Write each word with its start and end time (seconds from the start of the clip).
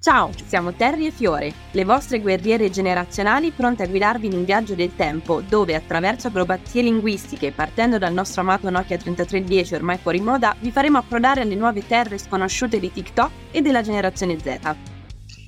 Ciao, 0.00 0.30
siamo 0.46 0.74
Terry 0.74 1.06
e 1.06 1.10
Fiore, 1.10 1.52
le 1.72 1.84
vostre 1.84 2.20
guerriere 2.20 2.70
generazionali 2.70 3.50
pronte 3.50 3.82
a 3.82 3.88
guidarvi 3.88 4.28
in 4.28 4.34
un 4.34 4.44
viaggio 4.44 4.76
del 4.76 4.94
tempo 4.94 5.40
dove 5.40 5.74
attraverso 5.74 6.28
acrobazie 6.28 6.82
linguistiche, 6.82 7.50
partendo 7.50 7.98
dal 7.98 8.12
nostro 8.12 8.42
amato 8.42 8.70
Nokia 8.70 8.96
3310 8.96 9.74
ormai 9.74 9.98
fuori 9.98 10.20
moda, 10.20 10.54
vi 10.60 10.70
faremo 10.70 10.98
approdare 10.98 11.40
alle 11.40 11.56
nuove 11.56 11.84
terre 11.84 12.16
sconosciute 12.16 12.78
di 12.78 12.92
TikTok 12.92 13.30
e 13.50 13.60
della 13.60 13.82
generazione 13.82 14.38
Z. 14.38 14.76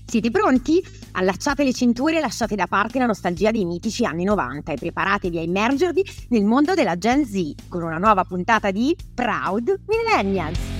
Siete 0.05 0.31
pronti? 0.33 0.85
Allacciate 1.13 1.63
le 1.63 1.73
cinture 1.73 2.17
e 2.17 2.21
lasciate 2.21 2.57
da 2.57 2.67
parte 2.67 2.99
la 2.99 3.07
nostalgia 3.07 3.53
dei 3.53 3.65
mitici 3.65 4.05
anni 4.05 4.25
90 4.25 4.73
e 4.73 4.77
preparatevi 4.77 5.39
a 5.39 5.43
immergervi 5.43 6.05
nel 6.31 6.45
mondo 6.45 6.75
della 6.75 6.99
Gen 6.99 7.25
Z 7.25 7.55
con 7.69 7.85
una 7.85 7.99
nuova 7.99 8.25
puntata 8.25 8.73
di 8.73 8.97
Proud 9.15 9.83
Millennials. 9.87 10.80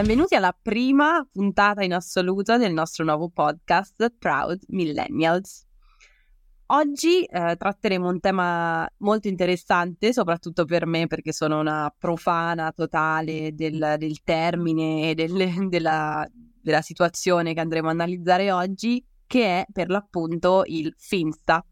Benvenuti 0.00 0.34
alla 0.34 0.56
prima 0.58 1.28
puntata 1.30 1.84
in 1.84 1.92
assoluto 1.92 2.56
del 2.56 2.72
nostro 2.72 3.04
nuovo 3.04 3.28
podcast 3.28 4.14
Proud 4.18 4.62
Millennials. 4.68 5.66
Oggi 6.68 7.22
eh, 7.24 7.54
tratteremo 7.54 8.08
un 8.08 8.18
tema 8.18 8.90
molto 9.00 9.28
interessante, 9.28 10.14
soprattutto 10.14 10.64
per 10.64 10.86
me, 10.86 11.06
perché 11.06 11.34
sono 11.34 11.60
una 11.60 11.94
profana 11.98 12.72
totale 12.72 13.54
del, 13.54 13.96
del 13.98 14.22
termine 14.22 15.10
e 15.10 15.14
del, 15.14 15.68
della, 15.68 16.26
della 16.32 16.80
situazione 16.80 17.52
che 17.52 17.60
andremo 17.60 17.88
a 17.88 17.90
analizzare 17.90 18.50
oggi, 18.52 19.04
che 19.26 19.44
è 19.44 19.66
per 19.70 19.90
l'appunto 19.90 20.62
il 20.64 20.94
Finsta. 20.96 21.62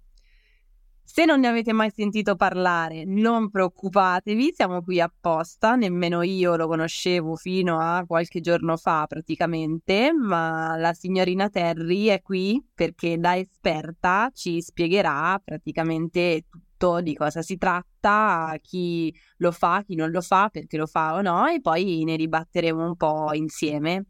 Se 1.11 1.25
non 1.25 1.41
ne 1.41 1.49
avete 1.49 1.73
mai 1.73 1.91
sentito 1.91 2.37
parlare, 2.37 3.05
non 3.07 3.49
preoccupatevi, 3.49 4.53
siamo 4.55 4.83
qui 4.83 5.01
apposta, 5.01 5.75
nemmeno 5.75 6.21
io 6.21 6.55
lo 6.55 6.69
conoscevo 6.69 7.35
fino 7.35 7.81
a 7.81 8.05
qualche 8.07 8.41
giorno 8.41 8.77
fa 8.77 9.07
praticamente, 9.09 10.13
ma 10.13 10.77
la 10.77 10.93
signorina 10.93 11.49
Terry 11.49 12.09
è 12.09 12.21
qui 12.21 12.63
perché 12.75 13.19
da 13.19 13.39
esperta 13.39 14.31
ci 14.35 14.61
spiegherà 14.61 15.41
praticamente 15.43 16.45
tutto 16.51 17.01
di 17.01 17.15
cosa 17.17 17.41
si 17.41 17.57
tratta, 17.57 18.55
chi 18.61 19.13
lo 19.39 19.51
fa, 19.51 19.83
chi 19.85 19.95
non 19.95 20.11
lo 20.11 20.21
fa, 20.21 20.51
perché 20.53 20.77
lo 20.77 20.87
fa 20.87 21.15
o 21.15 21.23
no, 21.23 21.47
e 21.47 21.63
poi 21.63 22.05
ne 22.05 22.17
ribatteremo 22.17 22.85
un 22.85 22.97
po' 22.97 23.33
insieme. 23.33 24.05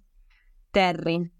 Terry, 0.68 1.37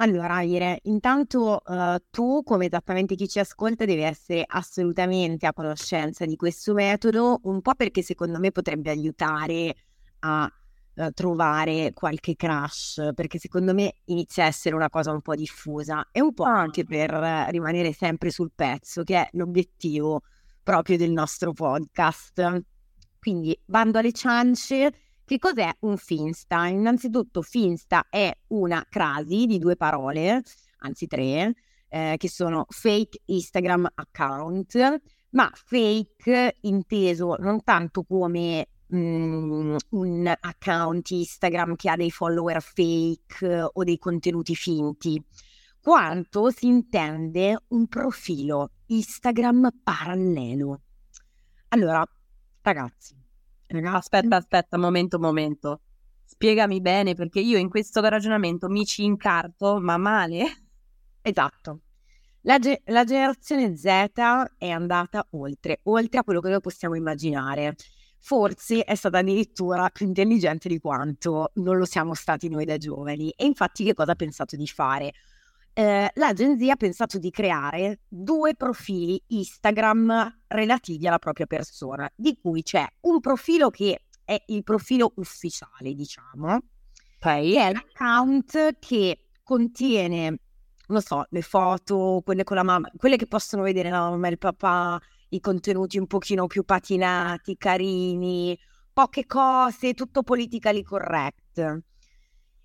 allora, 0.00 0.40
Ire, 0.40 0.80
intanto 0.84 1.60
uh, 1.62 1.96
tu, 2.10 2.42
come 2.42 2.66
esattamente 2.66 3.14
chi 3.16 3.28
ci 3.28 3.38
ascolta, 3.38 3.84
devi 3.84 4.00
essere 4.00 4.44
assolutamente 4.46 5.46
a 5.46 5.52
conoscenza 5.52 6.24
di 6.24 6.36
questo 6.36 6.72
metodo, 6.72 7.40
un 7.42 7.60
po' 7.60 7.74
perché 7.74 8.02
secondo 8.02 8.38
me 8.38 8.50
potrebbe 8.50 8.88
aiutare 8.88 9.74
a 10.20 10.50
uh, 10.94 11.10
trovare 11.12 11.92
qualche 11.92 12.34
crash, 12.34 13.10
perché 13.14 13.38
secondo 13.38 13.74
me 13.74 13.96
inizia 14.06 14.44
a 14.44 14.46
essere 14.46 14.74
una 14.74 14.88
cosa 14.88 15.12
un 15.12 15.20
po' 15.20 15.34
diffusa 15.34 16.08
e 16.10 16.22
un 16.22 16.32
po' 16.32 16.44
anche 16.44 16.84
per 16.84 17.10
rimanere 17.50 17.92
sempre 17.92 18.30
sul 18.30 18.52
pezzo, 18.54 19.02
che 19.02 19.16
è 19.16 19.28
l'obiettivo 19.32 20.22
proprio 20.62 20.96
del 20.96 21.12
nostro 21.12 21.52
podcast. 21.52 22.64
Quindi, 23.18 23.58
bando 23.66 23.98
alle 23.98 24.12
ciance 24.12 24.92
che 25.30 25.38
cos'è 25.38 25.70
un 25.82 25.96
Finsta? 25.96 26.66
Innanzitutto 26.66 27.40
Finsta 27.40 28.06
è 28.10 28.36
una 28.48 28.84
crasi 28.90 29.46
di 29.46 29.60
due 29.60 29.76
parole, 29.76 30.42
anzi 30.78 31.06
tre, 31.06 31.54
eh, 31.88 32.16
che 32.18 32.28
sono 32.28 32.66
fake 32.68 33.20
Instagram 33.26 33.92
account, 33.94 35.00
ma 35.30 35.48
fake 35.54 36.56
inteso 36.62 37.36
non 37.38 37.62
tanto 37.62 38.02
come 38.02 38.66
mm, 38.92 39.76
un 39.90 40.34
account 40.40 41.10
Instagram 41.10 41.76
che 41.76 41.90
ha 41.90 41.96
dei 41.96 42.10
follower 42.10 42.60
fake 42.60 43.70
o 43.72 43.84
dei 43.84 43.98
contenuti 43.98 44.56
finti, 44.56 45.24
quanto 45.80 46.50
si 46.50 46.66
intende 46.66 47.66
un 47.68 47.86
profilo 47.86 48.72
Instagram 48.86 49.78
parallelo. 49.84 50.80
Allora, 51.68 52.04
ragazzi, 52.62 53.19
Aspetta, 53.72 54.36
aspetta, 54.36 54.76
momento, 54.76 55.18
momento. 55.18 55.80
Spiegami 56.24 56.80
bene 56.80 57.14
perché 57.14 57.40
io 57.40 57.56
in 57.56 57.68
questo 57.68 58.00
ragionamento 58.00 58.68
mi 58.68 58.84
ci 58.84 59.04
incarto, 59.04 59.78
ma 59.80 59.96
male. 59.96 60.44
Esatto. 61.22 61.80
La, 62.42 62.58
ge- 62.58 62.82
la, 62.86 63.04
generazione 63.04 63.76
Z 63.76 63.84
è 64.56 64.70
andata 64.70 65.26
oltre, 65.32 65.80
oltre 65.84 66.20
a 66.20 66.24
quello 66.24 66.40
che 66.40 66.48
noi 66.48 66.60
possiamo 66.60 66.96
immaginare. 66.96 67.76
Forse 68.18 68.82
è 68.82 68.94
stata 68.94 69.18
addirittura 69.18 69.88
più 69.90 70.06
intelligente 70.06 70.68
di 70.68 70.78
quanto 70.78 71.52
non 71.54 71.76
lo 71.76 71.84
siamo 71.84 72.14
stati 72.14 72.48
noi 72.48 72.64
da 72.64 72.76
giovani. 72.76 73.30
E 73.36 73.44
infatti 73.44 73.84
che 73.84 73.94
cosa 73.94 74.12
ha 74.12 74.16
pensato 74.16 74.56
di 74.56 74.66
fare? 74.66 75.12
Eh, 75.72 76.10
l'agenzia 76.14 76.72
ha 76.72 76.76
pensato 76.76 77.18
di 77.18 77.30
creare 77.30 78.00
due 78.08 78.54
profili 78.54 79.22
Instagram 79.28 80.42
relativi 80.48 81.06
alla 81.06 81.18
propria 81.18 81.46
persona, 81.46 82.10
di 82.14 82.38
cui 82.40 82.62
c'è 82.62 82.86
un 83.02 83.20
profilo 83.20 83.70
che 83.70 84.02
è 84.24 84.42
il 84.46 84.62
profilo 84.62 85.12
ufficiale, 85.16 85.94
diciamo, 85.94 86.58
okay. 87.16 87.52
che 87.52 87.60
è 87.60 87.72
l'account 87.72 88.78
che 88.78 89.28
contiene, 89.42 90.38
non 90.88 91.00
so, 91.00 91.24
le 91.30 91.42
foto, 91.42 92.20
quelle 92.24 92.44
con 92.44 92.56
la 92.56 92.62
mamma, 92.62 92.90
quelle 92.96 93.16
che 93.16 93.26
possono 93.26 93.62
vedere 93.62 93.90
la 93.90 94.10
mamma 94.10 94.28
e 94.28 94.30
il 94.30 94.38
papà, 94.38 95.00
i 95.30 95.40
contenuti 95.40 95.98
un 95.98 96.06
pochino 96.06 96.46
più 96.46 96.64
patinati, 96.64 97.56
carini, 97.56 98.58
poche 98.92 99.26
cose, 99.26 99.94
tutto 99.94 100.22
politically 100.22 100.82
correct. 100.82 101.58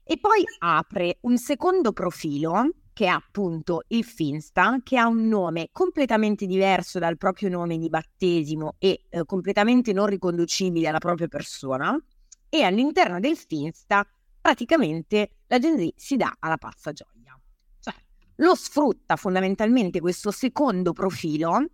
E 0.08 0.20
poi 0.20 0.44
apre 0.60 1.18
un 1.22 1.38
secondo 1.38 1.92
profilo 1.94 2.70
che 2.96 3.08
è 3.08 3.10
appunto 3.10 3.84
il 3.90 4.06
Finsta, 4.06 4.80
che 4.82 4.98
ha 4.98 5.06
un 5.06 5.28
nome 5.28 5.68
completamente 5.74 6.46
diverso 6.46 6.98
dal 6.98 7.18
proprio 7.18 7.50
nome 7.50 7.78
di 7.78 7.90
battesimo 7.90 8.76
e 8.78 9.08
eh, 9.10 9.26
completamente 9.26 9.92
non 9.92 10.06
riconducibile 10.06 10.88
alla 10.88 11.00
propria 11.00 11.28
persona, 11.28 12.02
e 12.48 12.64
all'interno 12.64 13.20
del 13.20 13.36
Finsta 13.36 14.08
praticamente 14.40 15.40
la 15.48 15.60
Gen 15.60 15.78
Z 15.78 15.90
si 15.98 16.16
dà 16.16 16.38
alla 16.40 16.56
pazza 16.56 16.94
gioia. 16.94 17.38
Cioè, 17.82 17.94
lo 18.36 18.56
sfrutta 18.56 19.18
fondamentalmente 19.18 20.00
questo 20.00 20.32
secondo 20.32 20.94
profilo 20.94 21.66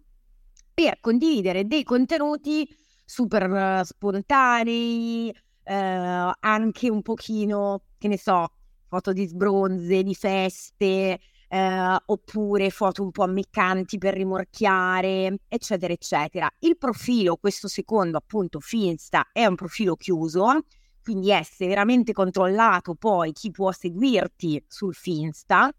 per 0.74 1.00
condividere 1.02 1.68
dei 1.68 1.84
contenuti 1.84 2.68
super 3.06 3.48
uh, 3.48 3.84
spontanei, 3.84 5.32
uh, 5.32 6.32
anche 6.40 6.90
un 6.90 7.04
pochino, 7.04 7.84
che 8.00 8.08
ne 8.08 8.18
so, 8.18 8.54
foto 8.92 9.14
di 9.14 9.26
sbronze, 9.26 10.04
di 10.04 10.14
feste, 10.14 11.18
eh, 11.48 11.98
oppure 12.08 12.70
foto 12.72 13.02
un 13.02 13.12
po' 13.12 13.24
ammiccanti 13.24 13.98
per 13.98 14.14
rimorchiare, 14.14 15.38
eccetera, 15.48 15.94
eccetera. 15.94 16.50
Il 16.60 16.78
profilo, 16.78 17.38
questo 17.38 17.70
secondo 17.70 18.18
appunto 18.18 18.60
Finsta, 18.60 19.30
è 19.32 19.46
un 19.46 19.56
profilo 19.56 19.96
chiuso, 19.96 20.66
quindi 21.02 21.30
è 21.30 21.42
severamente 21.44 22.12
controllato 22.12 22.96
poi 22.96 23.32
chi 23.32 23.50
può 23.50 23.72
seguirti 23.72 24.62
sul 24.68 24.94
Finsta, 24.94 25.74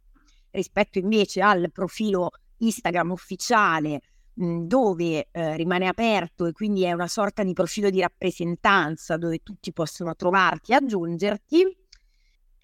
rispetto 0.51 0.99
invece 0.99 1.43
al 1.43 1.71
profilo 1.71 2.31
Instagram 2.57 3.11
ufficiale 3.11 4.01
dove 4.33 5.29
eh, 5.31 5.57
rimane 5.57 5.87
aperto 5.87 6.47
e 6.47 6.53
quindi 6.53 6.85
è 6.85 6.93
una 6.93 7.09
sorta 7.09 7.43
di 7.43 7.53
profilo 7.53 7.91
di 7.91 8.01
rappresentanza 8.01 9.19
dove 9.19 9.41
tutti 9.43 9.71
possono 9.75 10.17
trovarti 10.17 10.73
e 10.73 10.77
aggiungerti 10.77 11.82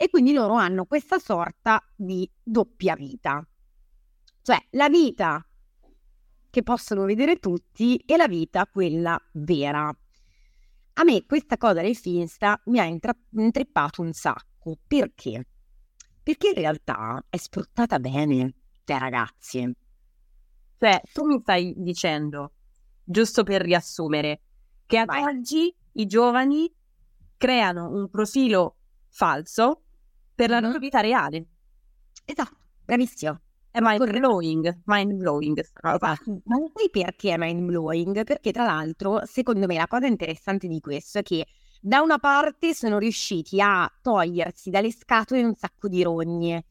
e 0.01 0.09
quindi 0.11 0.33
loro 0.33 0.55
hanno 0.55 0.85
questa 0.85 1.19
sorta 1.19 1.83
di 1.97 2.31
doppia 2.41 2.95
vita. 2.95 3.45
Cioè 4.43 4.57
la 4.71 4.89
vita 4.89 5.45
che 6.49 6.63
possono 6.63 7.05
vedere 7.05 7.39
tutti 7.39 7.97
e 8.07 8.17
la 8.17 8.29
vita 8.29 8.69
quella 8.69 9.21
vera. 9.33 9.89
A 9.89 11.05
me 11.05 11.27
questa 11.27 11.57
cosa 11.57 11.83
del 11.83 11.97
Finsta 11.97 12.61
mi 12.67 12.79
ha 12.79 12.85
intra- 12.85 13.19
intrippato 13.31 14.01
un 14.03 14.13
sacco. 14.13 14.79
Perché? 14.87 15.49
Perché 16.23 16.49
in 16.49 16.55
realtà 16.55 17.25
è 17.29 17.37
sfruttata 17.37 17.99
bene 17.99 18.55
dai 18.85 18.99
ragazzi. 19.01 19.69
Cioè, 20.79 21.01
tu 21.13 21.25
mi 21.27 21.41
stai 21.41 21.75
dicendo, 21.77 22.53
giusto 23.03 23.43
per 23.43 23.63
riassumere, 23.63 24.43
che 24.87 24.99
ad 24.99 25.07
Vai. 25.07 25.25
oggi 25.25 25.75
i 25.95 26.07
giovani 26.07 26.73
creano 27.37 27.91
un 27.91 28.09
profilo 28.09 28.77
falso 29.09 29.83
per 30.39 30.51
la 30.51 30.61
loro 30.61 30.79
vita 30.79 31.01
reale. 31.01 31.47
Esatto, 32.25 32.57
bravissimo. 32.85 33.41
È 33.73 33.81
mind 33.81 34.09
blowing, 34.09 34.83
mind 34.85 35.15
blowing. 35.15 35.69
Ma 35.83 36.17
non 36.45 36.71
sai 36.73 36.91
perché 36.93 37.33
è 37.33 37.37
mind 37.37 37.65
blowing? 37.65 38.23
Perché 38.23 38.53
tra 38.53 38.65
l'altro, 38.65 39.27
secondo 39.27 39.67
me, 39.67 39.75
la 39.75 39.89
cosa 39.89 40.07
interessante 40.07 40.69
di 40.69 40.79
questo 40.79 41.19
è 41.19 41.23
che 41.23 41.45
da 41.81 42.03
una 42.03 42.19
parte 42.19 42.73
sono 42.73 42.99
riusciti 42.99 43.61
a 43.61 43.93
togliersi 44.01 44.71
dalle 44.71 44.93
scatole 44.93 45.43
un 45.43 45.57
sacco 45.57 45.89
di 45.89 46.05
rogne 46.05 46.65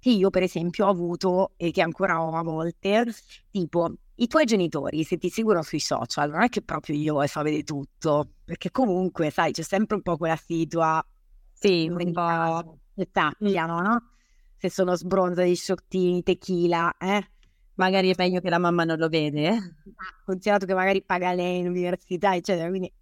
che 0.00 0.10
io 0.10 0.30
per 0.30 0.42
esempio 0.42 0.86
ho 0.86 0.90
avuto 0.90 1.52
e 1.56 1.70
che 1.70 1.80
ancora 1.80 2.20
ho 2.20 2.34
a 2.36 2.42
volte, 2.42 3.06
tipo 3.52 3.94
i 4.16 4.26
tuoi 4.26 4.46
genitori, 4.46 5.04
se 5.04 5.16
ti 5.16 5.28
seguono 5.28 5.62
sui 5.62 5.78
social, 5.78 6.28
non 6.28 6.42
è 6.42 6.48
che 6.48 6.62
proprio 6.62 6.96
io 6.96 7.24
so 7.28 7.40
vedere 7.42 7.62
tutto, 7.62 8.32
perché 8.44 8.72
comunque, 8.72 9.30
sai, 9.30 9.52
c'è 9.52 9.62
sempre 9.62 9.94
un 9.94 10.02
po' 10.02 10.16
quella 10.16 10.34
situa... 10.34 11.00
Sì, 11.52 11.88
un 11.88 12.10
po'... 12.10 12.78
Che 12.94 13.10
tappiano, 13.10 13.80
no? 13.80 14.10
Se 14.56 14.70
sono 14.70 14.94
sbronza 14.94 15.42
di 15.42 15.54
sciottini, 15.54 16.22
tequila, 16.22 16.96
eh? 16.98 17.26
Magari 17.74 18.10
è 18.10 18.14
meglio 18.18 18.40
che 18.40 18.50
la 18.50 18.58
mamma 18.58 18.84
non 18.84 18.98
lo 18.98 19.08
vede, 19.08 19.48
eh? 19.48 19.58
Considerato 20.24 20.66
che 20.66 20.74
magari 20.74 21.02
paga 21.02 21.32
lei 21.32 21.58
in 21.58 21.68
università, 21.68 22.34
eccetera, 22.34 22.68
quindi 22.68 22.92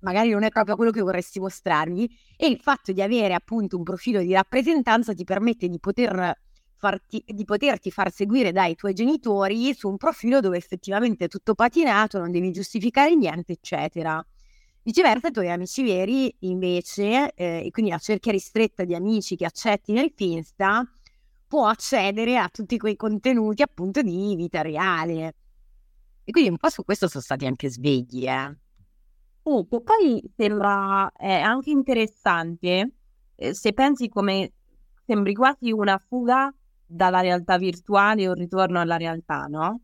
magari 0.00 0.30
non 0.30 0.42
è 0.42 0.50
proprio 0.50 0.76
quello 0.76 0.90
che 0.90 1.00
vorresti 1.00 1.38
mostrargli. 1.40 2.08
E 2.36 2.48
il 2.48 2.58
fatto 2.60 2.92
di 2.92 3.00
avere 3.02 3.34
appunto 3.34 3.76
un 3.76 3.84
profilo 3.84 4.20
di 4.20 4.32
rappresentanza 4.32 5.14
ti 5.14 5.24
permette 5.24 5.68
di 5.68 5.78
poter 5.78 6.36
farti, 6.76 7.22
di 7.26 7.44
poterti 7.44 7.90
far 7.90 8.12
seguire 8.12 8.52
dai 8.52 8.74
tuoi 8.74 8.94
genitori 8.94 9.72
su 9.74 9.88
un 9.88 9.96
profilo 9.96 10.40
dove 10.40 10.56
effettivamente 10.56 11.26
è 11.26 11.28
tutto 11.28 11.54
patinato, 11.54 12.18
non 12.18 12.30
devi 12.30 12.50
giustificare 12.50 13.14
niente, 13.14 13.52
eccetera. 13.52 14.24
Viceversa, 14.84 15.28
i 15.28 15.32
tuoi 15.32 15.50
amici 15.50 15.82
veri, 15.82 16.36
invece, 16.40 17.32
eh, 17.32 17.64
e 17.64 17.70
quindi 17.70 17.90
la 17.90 17.96
cerchia 17.96 18.32
ristretta 18.32 18.84
di 18.84 18.94
amici 18.94 19.34
che 19.34 19.46
accetti 19.46 19.92
nel 19.92 20.12
Finsta, 20.14 20.86
può 21.48 21.66
accedere 21.66 22.36
a 22.36 22.50
tutti 22.50 22.76
quei 22.76 22.94
contenuti 22.94 23.62
appunto 23.62 24.02
di 24.02 24.34
vita 24.36 24.60
reale. 24.60 25.36
E 26.22 26.30
quindi 26.30 26.50
un 26.50 26.58
po' 26.58 26.68
su 26.68 26.84
questo 26.84 27.08
sono 27.08 27.22
stati 27.22 27.46
anche 27.46 27.70
svegli, 27.70 28.26
eh. 28.26 28.58
Oh, 29.44 29.64
poi 29.64 30.22
sembra 30.36 31.10
eh, 31.12 31.32
anche 31.32 31.70
interessante 31.70 32.92
eh, 33.36 33.54
se 33.54 33.72
pensi 33.72 34.10
come 34.10 34.52
sembri 35.06 35.32
quasi 35.32 35.72
una 35.72 35.96
fuga 35.96 36.54
dalla 36.84 37.20
realtà 37.20 37.56
virtuale 37.56 38.24
e 38.24 38.28
un 38.28 38.34
ritorno 38.34 38.80
alla 38.80 38.98
realtà, 38.98 39.46
no? 39.46 39.80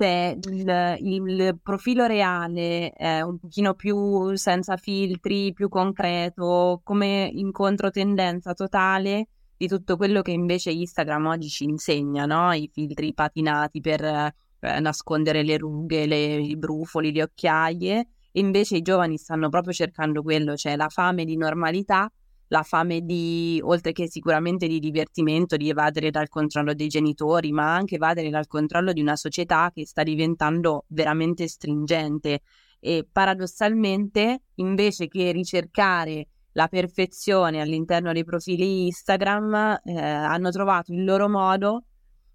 Cioè 0.00 0.34
il, 0.50 0.96
il 1.00 1.58
profilo 1.62 2.06
reale 2.06 2.90
è 2.92 3.20
un 3.20 3.38
pochino 3.38 3.74
più 3.74 4.34
senza 4.34 4.78
filtri, 4.78 5.52
più 5.52 5.68
concreto, 5.68 6.80
come 6.82 7.30
incontro 7.30 7.90
tendenza 7.90 8.54
totale 8.54 9.26
di 9.58 9.68
tutto 9.68 9.98
quello 9.98 10.22
che 10.22 10.30
invece 10.30 10.70
Instagram 10.70 11.26
oggi 11.26 11.48
ci 11.50 11.64
insegna, 11.64 12.24
no? 12.24 12.50
I 12.54 12.70
filtri 12.72 13.12
patinati 13.12 13.82
per 13.82 14.02
eh, 14.02 14.32
nascondere 14.80 15.42
le 15.42 15.58
rughe, 15.58 16.06
le, 16.06 16.40
i 16.40 16.56
brufoli, 16.56 17.12
le 17.12 17.24
occhiaie. 17.24 18.08
Invece 18.32 18.76
i 18.76 18.82
giovani 18.82 19.18
stanno 19.18 19.50
proprio 19.50 19.74
cercando 19.74 20.22
quello, 20.22 20.56
cioè 20.56 20.76
la 20.76 20.88
fame 20.88 21.26
di 21.26 21.36
normalità 21.36 22.10
la 22.50 22.62
fame 22.64 23.02
di, 23.02 23.60
oltre 23.62 23.92
che 23.92 24.08
sicuramente 24.08 24.66
di 24.66 24.80
divertimento, 24.80 25.56
di 25.56 25.68
evadere 25.68 26.10
dal 26.10 26.28
controllo 26.28 26.74
dei 26.74 26.88
genitori, 26.88 27.52
ma 27.52 27.74
anche 27.74 27.94
evadere 27.94 28.28
dal 28.28 28.48
controllo 28.48 28.92
di 28.92 29.00
una 29.00 29.14
società 29.14 29.70
che 29.72 29.86
sta 29.86 30.02
diventando 30.02 30.84
veramente 30.88 31.46
stringente. 31.46 32.40
E 32.80 33.06
paradossalmente, 33.10 34.42
invece 34.56 35.06
che 35.06 35.30
ricercare 35.30 36.26
la 36.52 36.66
perfezione 36.66 37.60
all'interno 37.60 38.12
dei 38.12 38.24
profili 38.24 38.86
Instagram, 38.86 39.80
eh, 39.84 40.00
hanno 40.00 40.50
trovato 40.50 40.92
il 40.92 41.04
loro 41.04 41.28
modo 41.28 41.84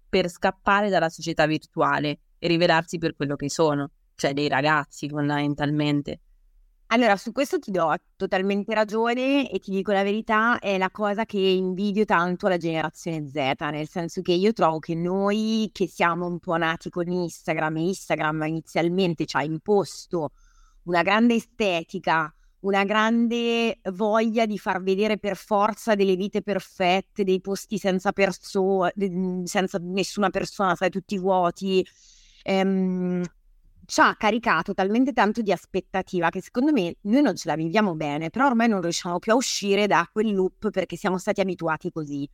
per 0.08 0.30
scappare 0.30 0.88
dalla 0.88 1.10
società 1.10 1.44
virtuale 1.46 2.20
e 2.38 2.48
rivelarsi 2.48 2.96
per 2.96 3.14
quello 3.14 3.36
che 3.36 3.50
sono, 3.50 3.90
cioè 4.14 4.32
dei 4.32 4.48
ragazzi 4.48 5.10
fondamentalmente. 5.10 6.20
Allora, 6.90 7.16
su 7.16 7.32
questo 7.32 7.58
ti 7.58 7.72
do 7.72 7.92
totalmente 8.14 8.72
ragione 8.72 9.50
e 9.50 9.58
ti 9.58 9.72
dico 9.72 9.90
la 9.90 10.04
verità, 10.04 10.60
è 10.60 10.78
la 10.78 10.90
cosa 10.90 11.24
che 11.24 11.38
invidio 11.38 12.04
tanto 12.04 12.46
alla 12.46 12.58
generazione 12.58 13.26
Z, 13.26 13.34
nel 13.72 13.88
senso 13.88 14.22
che 14.22 14.32
io 14.32 14.52
trovo 14.52 14.78
che 14.78 14.94
noi 14.94 15.68
che 15.72 15.88
siamo 15.88 16.26
un 16.26 16.38
po' 16.38 16.56
nati 16.56 16.88
con 16.88 17.08
Instagram 17.08 17.78
e 17.78 17.80
Instagram 17.82 18.44
inizialmente 18.46 19.26
ci 19.26 19.36
ha 19.36 19.42
imposto 19.42 20.30
una 20.84 21.02
grande 21.02 21.34
estetica, 21.34 22.32
una 22.60 22.84
grande 22.84 23.80
voglia 23.90 24.46
di 24.46 24.56
far 24.56 24.80
vedere 24.80 25.18
per 25.18 25.36
forza 25.36 25.96
delle 25.96 26.14
vite 26.14 26.40
perfette, 26.42 27.24
dei 27.24 27.40
posti 27.40 27.78
senza 27.78 28.12
persone, 28.12 28.92
senza 29.44 29.78
nessuna 29.80 30.30
persona, 30.30 30.76
sai, 30.76 30.90
tutti 30.90 31.18
vuoti. 31.18 31.84
Ehm, 32.44 33.24
ci 33.86 34.00
ha 34.00 34.14
caricato 34.16 34.74
talmente 34.74 35.12
tanto 35.12 35.40
di 35.40 35.52
aspettativa 35.52 36.28
che 36.28 36.42
secondo 36.42 36.72
me 36.72 36.96
noi 37.02 37.22
non 37.22 37.36
ce 37.36 37.48
la 37.48 37.54
viviamo 37.54 37.94
bene, 37.94 38.30
però 38.30 38.46
ormai 38.46 38.68
non 38.68 38.80
riusciamo 38.80 39.18
più 39.18 39.32
a 39.32 39.36
uscire 39.36 39.86
da 39.86 40.08
quel 40.12 40.34
loop 40.34 40.70
perché 40.70 40.96
siamo 40.96 41.18
stati 41.18 41.40
abituati 41.40 41.90
così. 41.90 42.28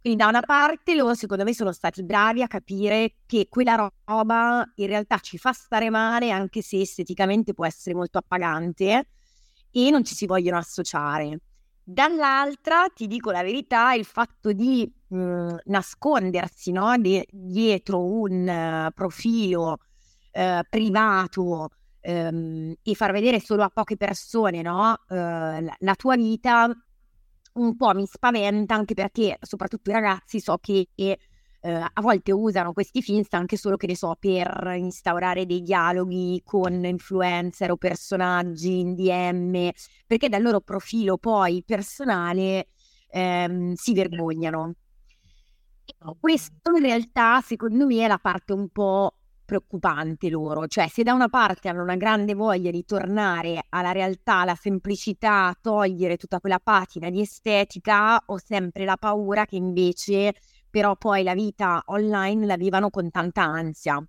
Quindi 0.00 0.18
da 0.18 0.28
una 0.28 0.40
parte 0.40 0.96
loro 0.96 1.14
secondo 1.14 1.44
me 1.44 1.54
sono 1.54 1.70
stati 1.72 2.02
bravi 2.02 2.42
a 2.42 2.48
capire 2.48 3.18
che 3.24 3.46
quella 3.48 3.92
roba 4.04 4.68
in 4.76 4.86
realtà 4.86 5.18
ci 5.18 5.38
fa 5.38 5.52
stare 5.52 5.90
male 5.90 6.30
anche 6.30 6.60
se 6.60 6.80
esteticamente 6.80 7.54
può 7.54 7.64
essere 7.64 7.94
molto 7.94 8.18
appagante 8.18 9.08
e 9.70 9.90
non 9.90 10.04
ci 10.04 10.14
si 10.14 10.26
vogliono 10.26 10.58
associare. 10.58 11.38
Dall'altra, 11.84 12.86
ti 12.94 13.06
dico 13.06 13.30
la 13.30 13.42
verità, 13.42 13.92
il 13.94 14.04
fatto 14.04 14.52
di 14.52 14.90
mh, 15.08 15.56
nascondersi 15.64 16.72
no, 16.72 16.96
de- 16.98 17.26
dietro 17.30 18.04
un 18.04 18.86
uh, 18.88 18.92
profilo 18.92 19.78
eh, 20.32 20.62
privato 20.68 21.68
ehm, 22.00 22.74
e 22.82 22.94
far 22.94 23.12
vedere 23.12 23.40
solo 23.40 23.62
a 23.62 23.70
poche 23.70 23.96
persone 23.96 24.62
no? 24.62 24.94
eh, 25.08 25.14
la, 25.14 25.76
la, 25.78 25.94
tua 25.94 26.16
vita 26.16 26.68
un 27.54 27.76
po' 27.76 27.94
mi 27.94 28.06
spaventa 28.06 28.74
anche 28.74 28.94
perché 28.94 29.38
soprattutto 29.40 29.90
i 29.90 29.92
ragazzi 29.92 30.40
so 30.40 30.58
che 30.58 30.88
eh, 30.96 31.18
a 31.70 32.00
volte 32.00 32.32
usano 32.32 32.72
questi 32.72 33.02
film 33.02 33.22
anche 33.30 33.56
solo 33.56 33.76
che 33.76 33.86
ne 33.86 33.96
so 33.96 34.16
per 34.18 34.72
instaurare 34.76 35.46
dei 35.46 35.62
dialoghi 35.62 36.42
con 36.44 36.84
influencer 36.84 37.70
o 37.70 37.76
personaggi 37.76 38.80
in 38.80 38.94
DM 38.94 39.70
perché 40.06 40.28
dal 40.28 40.42
loro 40.42 40.60
profilo 40.60 41.18
poi 41.18 41.62
personale 41.64 42.68
ehm, 43.10 43.74
si 43.74 43.94
vergognano. 43.94 44.74
Questo 46.18 46.74
in 46.76 46.82
realtà 46.82 47.40
secondo 47.42 47.86
me 47.86 48.04
è 48.04 48.08
la 48.08 48.18
parte 48.18 48.52
un 48.52 48.68
po' 48.70 49.18
preoccupante 49.52 50.30
loro, 50.30 50.66
cioè 50.66 50.88
se 50.88 51.02
da 51.02 51.12
una 51.12 51.28
parte 51.28 51.68
hanno 51.68 51.82
una 51.82 51.96
grande 51.96 52.34
voglia 52.34 52.70
di 52.70 52.84
tornare 52.86 53.66
alla 53.68 53.92
realtà, 53.92 54.36
alla 54.40 54.54
semplicità, 54.54 55.54
togliere 55.60 56.16
tutta 56.16 56.40
quella 56.40 56.58
patina 56.58 57.10
di 57.10 57.20
estetica, 57.20 58.22
ho 58.24 58.38
sempre 58.38 58.86
la 58.86 58.96
paura 58.96 59.44
che 59.44 59.56
invece 59.56 60.34
però 60.70 60.96
poi 60.96 61.22
la 61.22 61.34
vita 61.34 61.82
online 61.86 62.46
la 62.46 62.56
vivano 62.56 62.88
con 62.88 63.10
tanta 63.10 63.42
ansia. 63.42 64.02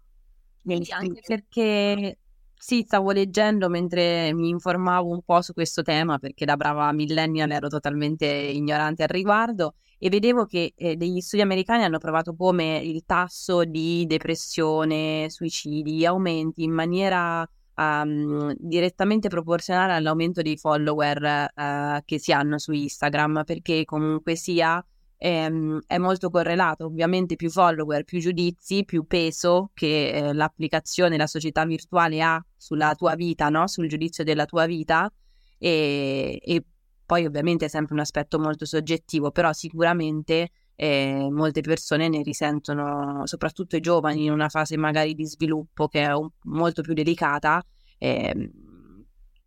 Sì, 0.66 0.86
anche 0.92 1.19
perché 1.25 2.19
sì, 2.65 2.86
stavo 2.88 3.12
leggendo 3.12 3.68
mentre 3.68 4.33
mi 4.33 4.48
informavo 4.48 5.10
un 5.10 5.22
po' 5.22 5.41
su 5.41 5.51
questo 5.51 5.82
tema 5.82 6.17
perché 6.17 6.46
da 6.46 6.55
brava 6.55 6.89
millennial 6.93 7.51
ero 7.51 7.67
totalmente 7.67 8.25
ignorante 8.25 9.03
al 9.03 9.10
riguardo 9.10 9.74
e 9.98 10.08
vedevo 10.08 10.46
che 10.46 10.72
eh, 10.74 10.96
degli 10.96 11.20
studi 11.20 11.41
americani 11.41 11.84
hanno 11.84 11.98
provato 11.98 12.34
come 12.34 12.77
il 12.77 13.03
tasso 13.05 13.65
di 13.65 14.05
depressione, 14.05 15.29
suicidi 15.29 16.05
aumenti 16.05 16.63
in 16.63 16.72
maniera 16.72 17.46
um, 17.75 18.55
direttamente 18.58 19.27
proporzionale 19.27 19.91
all'aumento 19.91 20.41
dei 20.41 20.55
follower 20.55 21.51
uh, 21.53 22.01
che 22.05 22.17
si 22.17 22.32
hanno 22.32 22.58
su 22.60 22.72
Instagram, 22.72 23.43
perché 23.43 23.84
comunque 23.84 24.38
sia 24.38 24.82
ehm, 25.24 25.80
è 25.88 25.98
molto 25.98 26.30
correlato. 26.30 26.86
Ovviamente 26.86 27.36
più 27.38 27.50
follower, 27.50 28.03
più 28.03 28.20
giudizi, 28.20 28.84
più 28.84 29.06
peso 29.06 29.72
che 29.74 30.10
eh, 30.10 30.34
l'applicazione, 30.34 31.15
la 31.15 31.27
società 31.27 31.65
virtuale 31.65 32.22
ha 32.22 32.46
sulla 32.58 32.94
tua 32.96 33.15
vita, 33.15 33.48
no? 33.48 33.68
sul 33.68 33.88
giudizio 33.88 34.25
della 34.25 34.46
tua 34.46 34.65
vita. 34.65 35.12
E, 35.58 36.39
e 36.44 36.65
poi 37.06 37.25
ovviamente 37.25 37.65
è 37.65 37.68
sempre 37.70 37.94
un 37.94 38.01
aspetto 38.01 38.38
molto 38.38 38.65
soggettivo, 38.65 39.32
però 39.32 39.53
sicuramente 39.53 40.50
eh, 40.75 41.27
molte 41.32 41.62
persone 41.62 42.10
ne 42.10 42.22
risentono, 42.22 43.25
soprattutto 43.25 43.77
i 43.77 43.80
giovani 43.80 44.25
in 44.25 44.32
una 44.32 44.50
fase 44.50 44.75
magari 44.75 45.13
di 45.13 45.25
sviluppo 45.25 45.88
che 45.88 46.01
è 46.03 46.13
un, 46.13 46.27
molto 46.44 46.82
più 46.82 46.94
delicata. 46.94 47.63
Eh, 47.98 48.51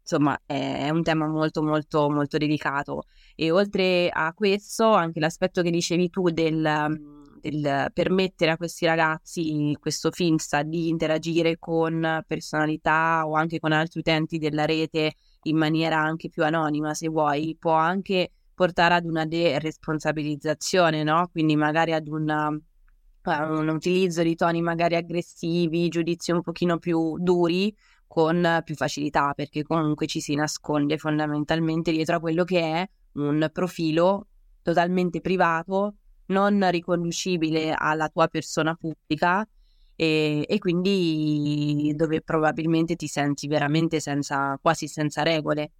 insomma, 0.08 0.40
è 0.46 0.88
un 0.90 1.02
tema 1.02 1.26
molto 1.26 1.62
molto 1.62 2.08
molto 2.08 2.38
delicato. 2.38 3.02
E 3.34 3.50
oltre 3.50 4.08
a 4.08 4.32
questo, 4.32 4.92
anche 4.92 5.18
l'aspetto 5.18 5.62
che 5.62 5.70
dicevi 5.70 6.08
tu 6.08 6.30
del, 6.30 7.38
del 7.40 7.90
permettere 7.92 8.52
a 8.52 8.56
questi 8.56 8.86
ragazzi, 8.86 9.76
questo 9.80 10.12
Finsta, 10.12 10.62
di 10.62 10.88
interagire 10.88 11.58
con 11.58 12.22
personalità 12.26 13.26
o 13.26 13.34
anche 13.34 13.58
con 13.58 13.72
altri 13.72 13.98
utenti 14.00 14.38
della 14.38 14.64
rete 14.64 15.14
in 15.42 15.56
maniera 15.56 15.98
anche 15.98 16.28
più 16.28 16.44
anonima, 16.44 16.94
se 16.94 17.08
vuoi, 17.08 17.56
può 17.58 17.72
anche 17.72 18.30
portare 18.54 18.94
ad 18.94 19.04
una 19.04 19.26
deresponsabilizzazione, 19.26 21.02
no? 21.02 21.28
Quindi 21.30 21.56
magari 21.56 21.92
ad 21.92 22.08
una, 22.08 22.48
un 22.48 23.68
utilizzo 23.68 24.22
di 24.22 24.34
toni 24.34 24.62
magari 24.62 24.94
aggressivi, 24.96 25.88
giudizi 25.88 26.30
un 26.30 26.40
pochino 26.40 26.78
più 26.78 27.18
duri 27.18 27.74
con 28.06 28.62
più 28.64 28.74
facilità, 28.74 29.32
perché 29.34 29.62
comunque 29.62 30.06
ci 30.06 30.20
si 30.20 30.34
nasconde 30.34 30.96
fondamentalmente 30.98 31.90
dietro 31.90 32.16
a 32.16 32.20
quello 32.20 32.44
che 32.44 32.60
è 32.60 32.88
un 33.14 33.48
profilo 33.52 34.28
totalmente 34.62 35.20
privato, 35.20 35.96
non 36.26 36.68
riconducibile 36.70 37.74
alla 37.76 38.08
tua 38.08 38.26
persona 38.28 38.74
pubblica 38.74 39.46
e, 39.94 40.44
e, 40.46 40.58
quindi 40.58 41.92
dove 41.96 42.20
probabilmente 42.20 42.96
ti 42.96 43.06
senti 43.06 43.46
veramente 43.48 44.00
senza, 44.00 44.58
quasi 44.60 44.88
senza 44.88 45.22
regole. 45.22 45.72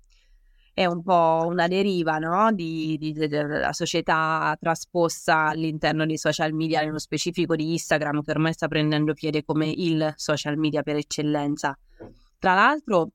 È 0.72 0.84
un 0.84 1.02
po' 1.02 1.44
una 1.48 1.68
deriva 1.68 2.18
no? 2.18 2.52
di, 2.52 2.96
di, 2.98 3.12
della 3.12 3.72
società 3.72 4.54
trasposta 4.60 5.46
all'interno 5.48 6.04
dei 6.04 6.18
social 6.18 6.52
media, 6.52 6.82
nello 6.82 6.98
specifico 6.98 7.56
di 7.56 7.72
Instagram, 7.72 8.22
che 8.22 8.30
ormai 8.30 8.52
sta 8.52 8.68
prendendo 8.68 9.14
piede 9.14 9.42
come 9.42 9.68
il 9.68 10.12
social 10.16 10.58
media 10.58 10.82
per 10.82 10.96
eccellenza. 10.96 11.78
Tra 12.38 12.54
l'altro, 12.54 13.10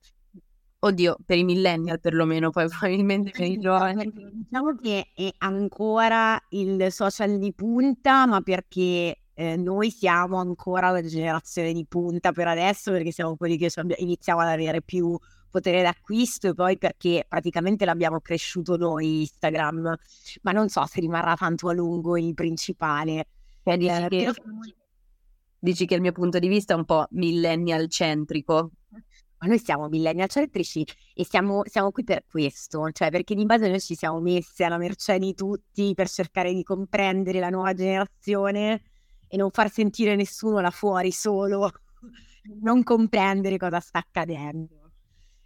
oddio, 0.79 1.17
per 1.25 1.37
i 1.37 1.43
millennial 1.43 1.99
perlomeno, 1.99 2.49
poi 2.49 2.67
probabilmente 2.69 3.31
per 3.31 3.47
i 3.47 3.57
giovani. 3.59 4.11
Diciamo 4.11 4.75
che 4.75 5.11
è 5.13 5.29
ancora 5.39 6.39
il 6.49 6.91
social 6.91 7.37
di 7.37 7.53
punta, 7.53 8.25
ma 8.25 8.41
perché 8.41 9.21
eh, 9.33 9.55
noi 9.55 9.89
siamo 9.91 10.37
ancora 10.37 10.89
la 10.89 11.01
generazione 11.01 11.73
di 11.73 11.85
punta 11.87 12.31
per 12.31 12.47
adesso 12.47 12.91
perché 12.91 13.11
siamo 13.11 13.35
quelli 13.37 13.57
che 13.57 13.71
iniziamo 13.97 14.41
ad 14.41 14.49
avere 14.49 14.81
più 14.81 15.17
potere 15.49 15.81
d'acquisto 15.81 16.49
e 16.49 16.53
poi 16.53 16.77
perché 16.77 17.25
praticamente 17.27 17.85
l'abbiamo 17.85 18.19
cresciuto 18.21 18.77
noi 18.77 19.21
Instagram, 19.21 19.95
ma 20.43 20.51
non 20.51 20.69
so 20.69 20.85
se 20.85 21.01
rimarrà 21.01 21.35
tanto 21.35 21.69
a 21.69 21.73
lungo 21.73 22.17
il 22.17 22.33
principale. 22.33 23.27
Cioè, 23.63 23.77
dici, 23.77 23.91
eh, 23.91 24.07
che, 24.07 24.33
dici 25.59 25.85
che 25.85 25.95
il 25.95 26.01
mio 26.01 26.13
punto 26.13 26.39
di 26.39 26.47
vista 26.47 26.73
è 26.73 26.77
un 26.77 26.85
po' 26.85 27.05
millennial 27.11 27.87
centrico. 27.89 28.71
Ma 29.41 29.47
noi 29.47 29.59
siamo 29.59 29.87
millennial 29.89 30.29
centrici 30.29 30.85
e 31.15 31.25
siamo, 31.25 31.63
siamo, 31.65 31.89
qui 31.89 32.03
per 32.03 32.25
questo, 32.29 32.91
cioè 32.91 33.09
perché 33.09 33.33
di 33.33 33.45
base 33.45 33.67
noi 33.67 33.79
ci 33.79 33.95
siamo 33.95 34.19
messi 34.19 34.63
alla 34.63 34.77
mercé 34.77 35.17
di 35.17 35.33
tutti 35.33 35.93
per 35.95 36.07
cercare 36.07 36.53
di 36.53 36.61
comprendere 36.61 37.39
la 37.39 37.49
nuova 37.49 37.73
generazione 37.73 38.83
e 39.27 39.37
non 39.37 39.49
far 39.49 39.71
sentire 39.71 40.15
nessuno 40.15 40.59
là 40.59 40.69
fuori 40.69 41.11
solo, 41.11 41.71
non 42.61 42.83
comprendere 42.83 43.57
cosa 43.57 43.79
sta 43.79 43.97
accadendo. 43.97 44.91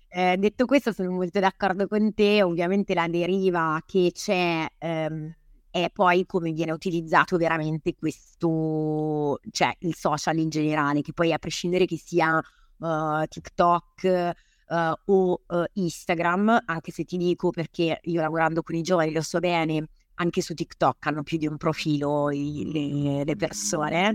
Eh, 0.10 0.36
detto 0.40 0.66
questo, 0.66 0.92
sono 0.92 1.12
molto 1.12 1.40
d'accordo 1.40 1.88
con 1.88 2.14
te. 2.14 2.44
Ovviamente 2.44 2.94
la 2.94 3.08
deriva 3.08 3.82
che 3.86 4.12
c'è 4.14 4.66
ehm, 4.78 5.36
è 5.70 5.90
poi 5.90 6.26
come 6.26 6.52
viene 6.52 6.74
utilizzato 6.74 7.38
veramente 7.38 7.96
questo, 7.96 9.40
cioè 9.52 9.74
il 9.80 9.96
social 9.96 10.38
in 10.38 10.50
generale, 10.50 11.02
che 11.02 11.14
poi 11.14 11.32
a 11.32 11.38
prescindere 11.38 11.86
che 11.86 11.98
sia 11.98 12.42
uh, 12.78 13.24
TikTok 13.28 14.34
uh, 14.68 14.94
o 15.06 15.42
uh, 15.48 15.64
Instagram, 15.74 16.64
anche 16.66 16.92
se 16.92 17.04
ti 17.04 17.18
dico 17.18 17.50
perché 17.50 18.00
io 18.04 18.22
lavorando 18.22 18.62
con 18.62 18.76
i 18.76 18.82
giovani 18.82 19.12
lo 19.12 19.22
so 19.22 19.40
bene, 19.40 19.88
anche 20.16 20.42
su 20.42 20.54
TikTok 20.54 21.06
hanno 21.08 21.24
più 21.24 21.38
di 21.38 21.48
un 21.48 21.58
profilo 21.58 22.32
i, 22.32 22.72
le, 22.72 23.24
le, 23.24 23.36
persone. 23.36 24.14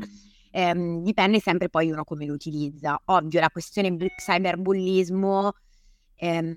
Eh, 0.51 1.01
dipende 1.03 1.39
sempre 1.41 1.69
poi 1.69 1.91
uno 1.91 2.05
come 2.05 2.27
lo 2.27 2.33
utilizza. 2.35 3.01
Ovvio, 3.07 3.41
la 3.41 3.51
questione 3.51 3.95
cyberbullismo 3.97 5.53
ehm, 6.17 6.57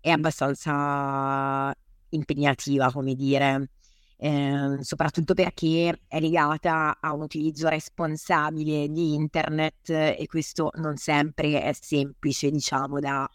è 0.00 0.10
abbastanza 0.10 1.74
impegnativa, 2.10 2.92
come 2.92 3.14
dire, 3.14 3.70
eh, 4.16 4.78
soprattutto 4.80 5.34
perché 5.34 6.00
è 6.06 6.20
legata 6.20 6.98
a 7.00 7.12
un 7.12 7.22
utilizzo 7.22 7.68
responsabile 7.68 8.88
di 8.88 9.14
internet 9.14 9.90
e 9.90 10.24
questo 10.26 10.70
non 10.76 10.96
sempre 10.96 11.62
è 11.62 11.72
semplice, 11.72 12.50
diciamo, 12.50 13.00
da 13.00 13.28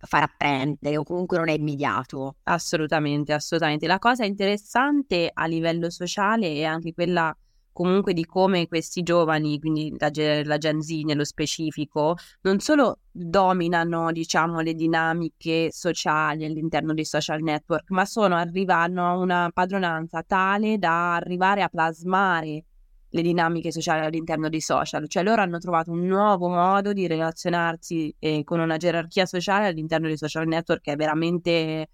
far 0.00 0.22
apprendere 0.22 0.96
o 0.96 1.02
comunque 1.02 1.38
non 1.38 1.48
è 1.48 1.52
immediato. 1.52 2.36
Assolutamente, 2.44 3.32
assolutamente. 3.32 3.86
La 3.86 3.98
cosa 3.98 4.24
interessante 4.24 5.30
a 5.32 5.46
livello 5.46 5.90
sociale 5.90 6.52
è 6.54 6.64
anche 6.64 6.92
quella 6.92 7.36
comunque 7.78 8.12
di 8.12 8.26
come 8.26 8.66
questi 8.66 9.04
giovani, 9.04 9.60
quindi 9.60 9.94
la, 9.98 10.10
la 10.42 10.58
Gen 10.58 10.80
Z 10.80 10.90
nello 11.04 11.24
specifico, 11.24 12.16
non 12.40 12.58
solo 12.58 13.02
dominano, 13.12 14.10
diciamo, 14.10 14.58
le 14.58 14.74
dinamiche 14.74 15.70
sociali 15.70 16.44
all'interno 16.44 16.92
dei 16.92 17.04
social 17.04 17.40
network, 17.40 17.90
ma 17.90 18.04
sono, 18.04 18.34
arrivano 18.34 19.08
a 19.08 19.16
una 19.16 19.50
padronanza 19.54 20.24
tale 20.24 20.76
da 20.78 21.14
arrivare 21.14 21.62
a 21.62 21.68
plasmare 21.68 22.64
le 23.10 23.22
dinamiche 23.22 23.70
sociali 23.70 24.04
all'interno 24.04 24.48
dei 24.48 24.60
social, 24.60 25.08
cioè 25.08 25.22
loro 25.22 25.42
hanno 25.42 25.58
trovato 25.58 25.92
un 25.92 26.04
nuovo 26.04 26.48
modo 26.48 26.92
di 26.92 27.06
relazionarsi 27.06 28.12
eh, 28.18 28.42
con 28.42 28.58
una 28.58 28.76
gerarchia 28.76 29.24
sociale 29.24 29.68
all'interno 29.68 30.08
dei 30.08 30.18
social 30.18 30.48
network 30.48 30.80
che 30.82 30.92
è 30.94 30.96
veramente 30.96 31.88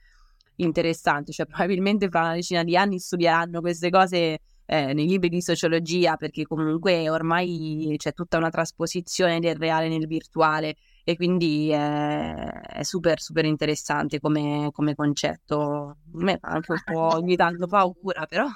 interessante, 0.56 1.32
cioè 1.32 1.44
probabilmente 1.44 2.08
fra 2.08 2.20
una 2.20 2.32
decina 2.32 2.64
di 2.64 2.74
anni 2.74 2.98
studieranno 2.98 3.60
queste 3.60 3.90
cose 3.90 4.38
eh, 4.66 4.92
nei 4.92 5.06
libri 5.06 5.28
di 5.28 5.42
sociologia 5.42 6.16
perché 6.16 6.44
comunque 6.44 7.08
ormai 7.10 7.94
c'è 7.96 8.12
tutta 8.12 8.36
una 8.38 8.50
trasposizione 8.50 9.40
del 9.40 9.56
reale 9.56 9.88
nel 9.88 10.06
virtuale 10.06 10.76
e 11.04 11.16
quindi 11.16 11.70
eh, 11.70 12.50
è 12.50 12.82
super 12.82 13.20
super 13.20 13.44
interessante 13.44 14.20
come, 14.20 14.70
come 14.72 14.94
concetto. 14.94 15.88
A 15.90 15.96
me 16.12 16.38
fa 16.38 16.48
anche 16.48 16.72
un 16.72 16.82
po' 16.84 17.14
ogni 17.16 17.36
tanto 17.36 17.66
paura 17.66 18.26
però. 18.26 18.46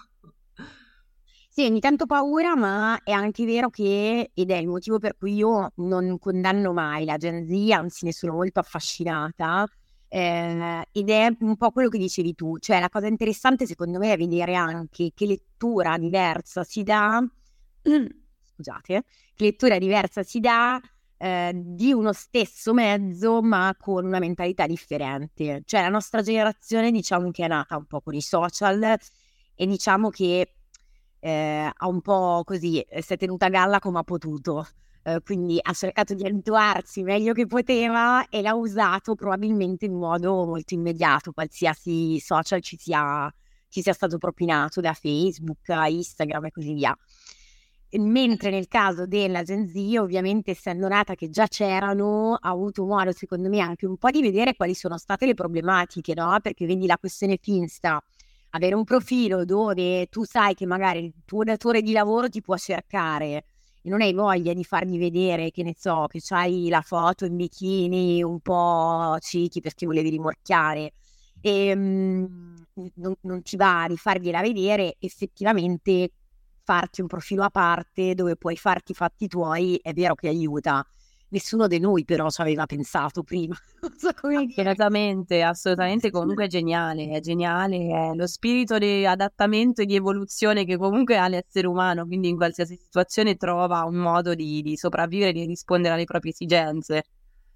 Sì, 1.50 1.64
ogni 1.66 1.80
tanto 1.80 2.06
paura, 2.06 2.54
ma 2.54 3.00
è 3.02 3.10
anche 3.10 3.44
vero 3.44 3.68
che, 3.68 4.30
ed 4.32 4.50
è 4.50 4.56
il 4.56 4.68
motivo 4.68 5.00
per 5.00 5.16
cui 5.16 5.34
io 5.34 5.72
non 5.76 6.16
condanno 6.18 6.72
mai 6.72 7.04
la 7.04 7.16
Gen 7.16 7.44
Z, 7.48 7.70
anzi 7.72 8.04
ne 8.04 8.12
sono 8.12 8.34
molto 8.34 8.60
affascinata, 8.60 9.66
eh, 10.08 10.86
ed 10.90 11.10
è 11.10 11.28
un 11.40 11.56
po' 11.56 11.70
quello 11.70 11.88
che 11.88 11.98
dicevi 11.98 12.34
tu, 12.34 12.58
cioè 12.58 12.80
la 12.80 12.88
cosa 12.88 13.06
interessante 13.06 13.66
secondo 13.66 13.98
me 13.98 14.12
è 14.12 14.16
vedere 14.16 14.54
anche 14.54 15.12
che 15.14 15.26
lettura 15.26 15.98
diversa 15.98 16.64
si 16.64 16.82
dà, 16.82 17.22
scusate, 17.82 19.04
che 19.34 19.44
lettura 19.44 19.78
diversa 19.78 20.22
si 20.22 20.40
dà 20.40 20.80
eh, 21.18 21.52
di 21.54 21.92
uno 21.92 22.12
stesso 22.12 22.72
mezzo 22.72 23.42
ma 23.42 23.74
con 23.78 24.04
una 24.06 24.18
mentalità 24.18 24.66
differente. 24.66 25.62
Cioè 25.64 25.82
la 25.82 25.88
nostra 25.88 26.22
generazione 26.22 26.90
diciamo 26.90 27.30
che 27.30 27.44
è 27.44 27.48
nata 27.48 27.76
un 27.76 27.86
po' 27.86 28.00
con 28.00 28.14
i 28.14 28.22
social 28.22 28.96
e 29.54 29.66
diciamo 29.66 30.08
che 30.10 30.54
eh, 31.20 31.70
ha 31.74 31.88
un 31.88 32.00
po' 32.00 32.42
così, 32.44 32.80
eh, 32.80 33.02
si 33.02 33.14
è 33.14 33.16
tenuta 33.16 33.46
a 33.46 33.48
galla 33.50 33.78
come 33.80 33.98
ha 33.98 34.04
potuto. 34.04 34.66
Eh, 35.08 35.22
quindi 35.22 35.58
ha 35.62 35.72
cercato 35.72 36.12
di 36.12 36.26
abituarsi 36.26 37.02
meglio 37.02 37.32
che 37.32 37.46
poteva 37.46 38.28
e 38.28 38.42
l'ha 38.42 38.54
usato 38.54 39.14
probabilmente 39.14 39.86
in 39.86 39.94
modo 39.94 40.44
molto 40.44 40.74
immediato, 40.74 41.32
qualsiasi 41.32 42.20
social 42.20 42.60
ci 42.60 42.76
sia, 42.76 43.32
ci 43.68 43.80
sia 43.80 43.94
stato 43.94 44.18
propinato 44.18 44.82
da 44.82 44.92
Facebook 44.92 45.70
a 45.70 45.88
Instagram 45.88 46.44
e 46.44 46.50
così 46.50 46.74
via. 46.74 46.94
Mentre 47.92 48.50
nel 48.50 48.68
caso 48.68 49.06
della 49.06 49.42
Gen 49.42 49.66
Z, 49.66 49.76
ovviamente 49.98 50.50
essendo 50.50 50.88
nata 50.88 51.14
che 51.14 51.30
già 51.30 51.46
c'erano, 51.46 52.34
ha 52.34 52.50
avuto 52.50 52.84
modo 52.84 53.10
secondo 53.12 53.48
me 53.48 53.60
anche 53.60 53.86
un 53.86 53.96
po' 53.96 54.10
di 54.10 54.20
vedere 54.20 54.54
quali 54.56 54.74
sono 54.74 54.98
state 54.98 55.24
le 55.24 55.32
problematiche, 55.32 56.12
no? 56.14 56.36
Perché 56.42 56.66
vedi 56.66 56.84
la 56.86 56.98
questione 56.98 57.38
Finsta, 57.40 57.98
avere 58.50 58.74
un 58.74 58.84
profilo 58.84 59.46
dove 59.46 60.06
tu 60.08 60.24
sai 60.24 60.52
che 60.52 60.66
magari 60.66 61.02
il 61.02 61.14
tuo 61.24 61.44
datore 61.44 61.80
di 61.80 61.92
lavoro 61.92 62.28
ti 62.28 62.42
può 62.42 62.56
cercare 62.58 63.44
e 63.88 63.90
non 63.90 64.02
hai 64.02 64.12
voglia 64.12 64.52
di 64.52 64.64
fargli 64.64 64.98
vedere 64.98 65.50
che 65.50 65.62
ne 65.62 65.74
so, 65.76 66.06
che 66.08 66.20
c'hai 66.22 66.68
la 66.68 66.82
foto 66.82 67.24
in 67.24 67.36
bikini 67.36 68.22
un 68.22 68.38
po' 68.40 69.16
cicchi 69.20 69.60
perché 69.60 69.86
volevi 69.86 70.10
rimorchiare. 70.10 70.92
E 71.40 71.72
um, 71.72 72.54
non, 72.94 73.14
non 73.22 73.40
ci 73.44 73.56
va 73.56 73.86
di 73.88 73.96
fargliela 73.96 74.42
vedere, 74.42 74.96
effettivamente 74.98 76.10
farti 76.62 77.00
un 77.00 77.06
profilo 77.06 77.44
a 77.44 77.50
parte 77.50 78.14
dove 78.14 78.36
puoi 78.36 78.56
farti 78.56 78.92
i 78.92 78.94
fatti 78.94 79.26
tuoi 79.26 79.78
è 79.82 79.94
vero 79.94 80.14
che 80.14 80.28
aiuta 80.28 80.86
nessuno 81.30 81.66
di 81.66 81.78
noi 81.78 82.04
però 82.04 82.28
ci 82.30 82.40
aveva 82.40 82.66
pensato 82.66 83.22
prima. 83.22 83.56
so 83.96 84.08
assolutamente, 84.08 85.42
assolutamente 85.42 86.10
comunque 86.10 86.44
è 86.44 86.48
geniale, 86.48 87.08
è 87.08 87.20
geniale, 87.20 87.88
è 87.88 88.14
lo 88.14 88.26
spirito 88.26 88.78
di 88.78 89.04
adattamento 89.04 89.82
e 89.82 89.86
di 89.86 89.94
evoluzione 89.94 90.64
che 90.64 90.76
comunque 90.76 91.16
ha 91.16 91.28
l'essere 91.28 91.66
umano, 91.66 92.06
quindi 92.06 92.28
in 92.28 92.36
qualsiasi 92.36 92.76
situazione 92.76 93.36
trova 93.36 93.84
un 93.84 93.96
modo 93.96 94.34
di, 94.34 94.62
di 94.62 94.76
sopravvivere, 94.76 95.32
di 95.32 95.44
rispondere 95.44 95.94
alle 95.94 96.04
proprie 96.04 96.32
esigenze. 96.32 97.04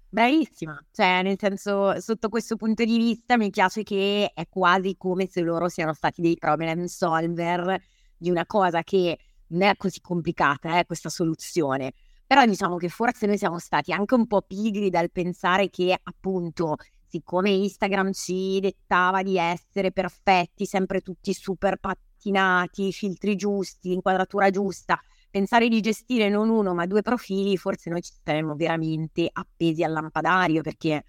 Bravissima, 0.09 0.79
cioè 0.91 1.23
nel 1.23 1.37
senso 1.39 1.99
sotto 1.99 2.29
questo 2.29 2.55
punto 2.55 2.83
di 2.83 2.97
vista 2.97 3.35
mi 3.35 3.49
piace 3.49 3.81
che 3.81 4.29
è 4.31 4.47
quasi 4.47 4.95
come 4.95 5.27
se 5.27 5.41
loro 5.41 5.69
siano 5.69 5.93
stati 5.93 6.21
dei 6.21 6.37
problem 6.37 6.85
solver 6.85 7.81
di 8.15 8.29
una 8.29 8.45
cosa 8.45 8.83
che 8.83 9.17
non 9.47 9.63
è 9.63 9.75
così 9.75 10.01
complicata, 10.01 10.77
eh, 10.77 10.85
questa 10.85 11.09
soluzione, 11.09 11.93
però 12.25 12.45
diciamo 12.45 12.77
che 12.77 12.89
forse 12.89 13.27
noi 13.27 13.37
siamo 13.37 13.59
stati 13.59 13.91
anche 13.91 14.15
un 14.15 14.27
po' 14.27 14.41
pigri 14.41 14.89
dal 14.89 15.11
pensare 15.11 15.69
che 15.69 15.97
appunto 16.01 16.77
siccome 17.13 17.51
Instagram 17.51 18.11
ci 18.11 18.59
dettava 18.59 19.21
di 19.21 19.37
essere 19.37 19.91
perfetti, 19.91 20.65
sempre 20.65 21.01
tutti 21.01 21.31
super 21.33 21.77
pattinati, 21.77 22.91
filtri 22.91 23.35
giusti, 23.35 23.93
inquadratura 23.93 24.49
giusta, 24.49 24.99
pensare 25.29 25.67
di 25.67 25.79
gestire 25.79 26.29
non 26.29 26.49
uno 26.49 26.73
ma 26.73 26.87
due 26.87 27.03
profili, 27.03 27.55
forse 27.57 27.91
noi 27.91 28.01
ci 28.01 28.13
saremmo 28.23 28.55
veramente 28.55 29.29
appesi 29.31 29.83
al 29.83 29.91
lampadario 29.91 30.61
perché 30.63 31.03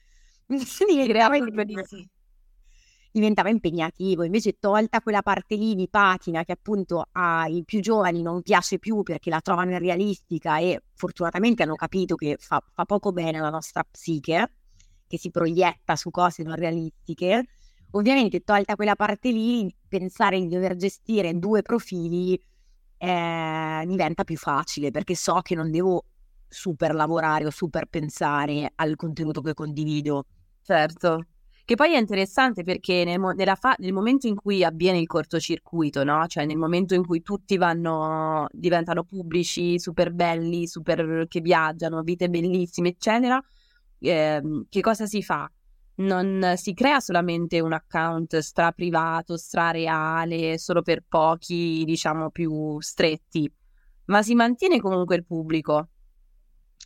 sì, 0.64 1.06
veramente 1.10 1.84
sì. 1.86 2.06
Diventava 3.14 3.48
impegnativo. 3.48 4.24
Invece, 4.24 4.58
tolta 4.58 5.00
quella 5.00 5.22
parte 5.22 5.54
lì 5.54 5.76
di 5.76 5.88
patina 5.88 6.42
che 6.44 6.52
appunto 6.52 7.08
ai 7.12 7.62
più 7.64 7.80
giovani 7.80 8.22
non 8.22 8.42
piace 8.42 8.80
più 8.80 9.04
perché 9.04 9.30
la 9.30 9.40
trovano 9.40 9.70
irrealistica 9.70 10.58
e 10.58 10.82
fortunatamente 10.94 11.62
hanno 11.62 11.76
capito 11.76 12.16
che 12.16 12.36
fa, 12.40 12.60
fa 12.72 12.84
poco 12.84 13.12
bene 13.12 13.38
alla 13.38 13.50
nostra 13.50 13.84
psiche, 13.88 14.56
che 15.06 15.16
si 15.16 15.30
proietta 15.30 15.94
su 15.94 16.10
cose 16.10 16.42
non 16.42 16.56
realistiche. 16.56 17.46
Ovviamente, 17.92 18.40
tolta 18.40 18.74
quella 18.74 18.96
parte 18.96 19.30
lì, 19.30 19.72
pensare 19.86 20.40
di 20.40 20.48
dover 20.48 20.74
gestire 20.74 21.38
due 21.38 21.62
profili 21.62 22.34
eh, 22.96 23.84
diventa 23.86 24.24
più 24.24 24.36
facile 24.36 24.90
perché 24.90 25.14
so 25.14 25.40
che 25.40 25.54
non 25.54 25.70
devo 25.70 26.04
super 26.48 26.94
lavorare 26.94 27.46
o 27.46 27.50
super 27.50 27.86
pensare 27.86 28.72
al 28.74 28.96
contenuto 28.96 29.40
che 29.40 29.54
condivido. 29.54 30.26
Certo. 30.62 31.26
Che 31.66 31.76
poi 31.76 31.94
è 31.94 31.98
interessante 31.98 32.62
perché 32.62 33.04
nel, 33.04 33.18
mo- 33.18 33.32
fa- 33.56 33.74
nel, 33.78 33.94
momento 33.94 34.26
in 34.26 34.34
cui 34.34 34.62
avviene 34.62 34.98
il 34.98 35.06
cortocircuito, 35.06 36.04
no? 36.04 36.26
Cioè 36.26 36.44
nel 36.44 36.58
momento 36.58 36.92
in 36.94 37.06
cui 37.06 37.22
tutti 37.22 37.56
vanno, 37.56 38.46
diventano 38.52 39.04
pubblici, 39.04 39.78
super 39.78 40.12
belli, 40.12 40.66
super 40.66 41.26
che 41.26 41.40
viaggiano, 41.40 42.02
vite 42.02 42.28
bellissime, 42.28 42.90
eccetera, 42.90 43.42
eh, 43.98 44.42
che 44.68 44.80
cosa 44.82 45.06
si 45.06 45.22
fa? 45.22 45.50
Non 45.96 46.52
si 46.56 46.74
crea 46.74 47.00
solamente 47.00 47.60
un 47.60 47.72
account 47.72 48.36
stra 48.40 48.70
privato, 48.72 49.38
stra 49.38 49.70
reale, 49.70 50.58
solo 50.58 50.82
per 50.82 51.02
pochi, 51.08 51.82
diciamo, 51.86 52.30
più 52.30 52.78
stretti, 52.80 53.50
ma 54.06 54.22
si 54.22 54.34
mantiene 54.34 54.80
comunque 54.80 55.16
il 55.16 55.24
pubblico. 55.24 55.88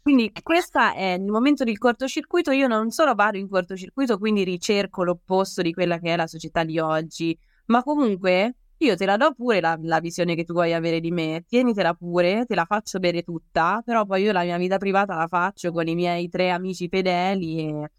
Quindi 0.08 0.32
questo 0.42 0.78
è 0.78 1.18
il 1.18 1.26
momento 1.26 1.64
del 1.64 1.76
cortocircuito, 1.76 2.50
io 2.50 2.66
non 2.66 2.90
solo 2.90 3.14
vado 3.14 3.36
in 3.36 3.46
cortocircuito, 3.46 4.16
quindi 4.16 4.42
ricerco 4.42 5.04
l'opposto 5.04 5.60
di 5.60 5.70
quella 5.74 5.98
che 5.98 6.14
è 6.14 6.16
la 6.16 6.26
società 6.26 6.64
di 6.64 6.78
oggi, 6.78 7.38
ma 7.66 7.82
comunque 7.82 8.54
io 8.78 8.96
te 8.96 9.04
la 9.04 9.18
do 9.18 9.34
pure 9.34 9.60
la, 9.60 9.78
la, 9.82 10.00
visione 10.00 10.34
che 10.34 10.44
tu 10.44 10.54
vuoi 10.54 10.72
avere 10.72 11.00
di 11.00 11.10
me, 11.10 11.44
tienitela 11.46 11.92
pure, 11.92 12.46
te 12.46 12.54
la 12.54 12.64
faccio 12.64 12.98
bere 13.00 13.22
tutta, 13.22 13.82
però 13.84 14.06
poi 14.06 14.22
io 14.22 14.32
la 14.32 14.44
mia 14.44 14.56
vita 14.56 14.78
privata 14.78 15.14
la 15.14 15.26
faccio 15.26 15.72
con 15.72 15.86
i 15.86 15.94
miei 15.94 16.30
tre 16.30 16.48
amici 16.48 16.88
fedeli 16.88 17.68
e, 17.68 17.90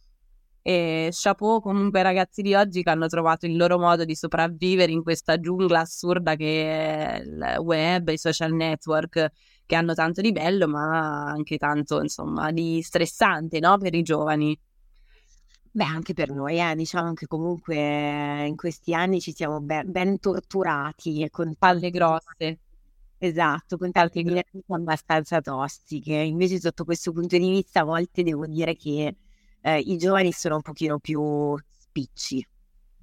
e 0.64 1.10
chapeau 1.12 1.62
comunque 1.62 2.00
ai 2.00 2.06
ragazzi 2.06 2.42
di 2.42 2.56
oggi 2.56 2.82
che 2.82 2.90
hanno 2.90 3.06
trovato 3.06 3.46
il 3.46 3.56
loro 3.56 3.78
modo 3.78 4.04
di 4.04 4.16
sopravvivere 4.16 4.92
in 4.92 5.04
questa 5.04 5.40
giungla 5.40 5.82
assurda 5.82 6.36
che 6.36 6.64
è 6.64 7.22
il 7.24 7.58
web, 7.60 8.08
i 8.08 8.18
social 8.18 8.52
network 8.52 9.32
che 9.70 9.76
hanno 9.76 9.94
tanto 9.94 10.22
di 10.22 10.32
bello, 10.32 10.68
ma 10.68 11.26
anche 11.28 11.60
tanto, 11.60 12.02
insomma, 12.02 12.50
di 12.52 12.82
stressante, 12.82 13.60
no? 13.60 13.78
Per 13.78 13.94
i 13.94 14.02
giovani. 14.02 14.60
Beh, 15.70 15.84
anche 15.84 16.16
per 16.16 16.32
noi, 16.32 16.60
eh, 16.60 16.74
diciamo 16.76 17.14
che 17.14 17.28
comunque 17.28 18.48
in 18.48 18.56
questi 18.56 18.96
anni 18.96 19.22
ci 19.22 19.32
siamo 19.32 19.62
ben, 19.62 19.92
ben 19.92 20.20
torturati 20.20 21.22
e 21.22 21.30
con 21.30 21.54
palle 21.56 21.92
grosse. 21.92 22.62
Esatto, 23.20 23.78
con 23.78 23.92
tante 23.92 24.24
dinamiche 24.24 24.64
abbastanza 24.70 25.40
tossiche. 25.40 26.16
Invece, 26.16 26.60
sotto 26.60 26.84
questo 26.84 27.12
punto 27.12 27.38
di 27.38 27.48
vista, 27.48 27.82
a 27.82 27.84
volte 27.84 28.24
devo 28.24 28.48
dire 28.48 28.76
che 28.76 29.18
eh, 29.62 29.80
i 29.80 29.98
giovani 29.98 30.32
sono 30.32 30.56
un 30.56 30.62
pochino 30.64 30.98
più 30.98 31.56
spicci. 31.78 32.44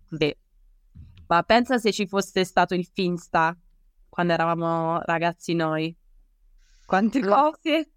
Beh, 0.09 0.37
ma 1.29 1.45
pensa 1.45 1.79
se 1.79 1.93
ci 1.93 2.09
fosse 2.09 2.43
stato 2.45 2.75
il 2.75 2.89
Finsta 2.93 3.57
quando 4.09 4.33
eravamo 4.33 5.01
ragazzi 5.03 5.55
noi. 5.55 5.97
Quante 6.87 7.21
cose! 7.21 7.91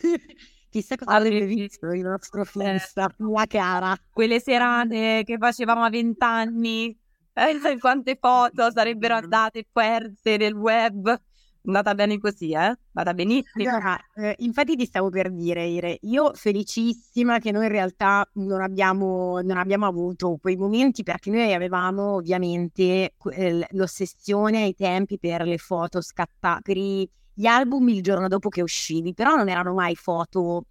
Chissà 0.70 0.96
cosa 0.96 1.16
avrebbe 1.16 1.44
visto 1.44 1.90
il 1.90 2.02
nostro 2.02 2.44
festa, 2.44 3.06
eh, 3.06 3.14
la 3.18 3.46
cara. 3.46 3.94
Quelle 4.10 4.40
serate 4.40 5.22
che 5.26 5.36
facevamo 5.36 5.82
a 5.82 5.90
vent'anni, 5.90 6.96
eh, 7.34 7.78
quante 7.78 8.16
foto 8.18 8.70
sarebbero 8.70 9.16
andate 9.16 9.66
perse 9.70 10.36
nel 10.36 10.54
web. 10.54 11.20
Andata 11.64 11.94
bene 11.94 12.18
così, 12.18 12.52
eh? 12.52 12.76
Andata 12.92 13.12
benissimo. 13.12 13.68
Allora, 13.68 13.98
eh, 14.14 14.34
infatti 14.38 14.76
ti 14.76 14.86
stavo 14.86 15.10
per 15.10 15.30
dire, 15.30 15.66
Ire, 15.66 15.98
io 16.02 16.32
felicissima 16.32 17.38
che 17.38 17.52
noi 17.52 17.66
in 17.66 17.70
realtà 17.70 18.28
non 18.34 18.62
abbiamo, 18.62 19.40
non 19.42 19.58
abbiamo 19.58 19.86
avuto 19.86 20.38
quei 20.40 20.56
momenti 20.56 21.02
perché 21.02 21.30
noi 21.30 21.52
avevamo 21.52 22.14
ovviamente 22.14 23.14
eh, 23.30 23.66
l'ossessione 23.72 24.62
ai 24.62 24.74
tempi 24.74 25.18
per 25.18 25.42
le 25.42 25.58
foto 25.58 26.00
scattate, 26.00 26.62
per 26.62 26.76
i 26.76 27.08
gli 27.34 27.46
album 27.46 27.88
il 27.88 28.02
giorno 28.02 28.28
dopo 28.28 28.48
che 28.48 28.62
uscivi, 28.62 29.14
però 29.14 29.34
non 29.34 29.48
erano 29.48 29.72
mai 29.74 29.94
foto, 29.94 30.66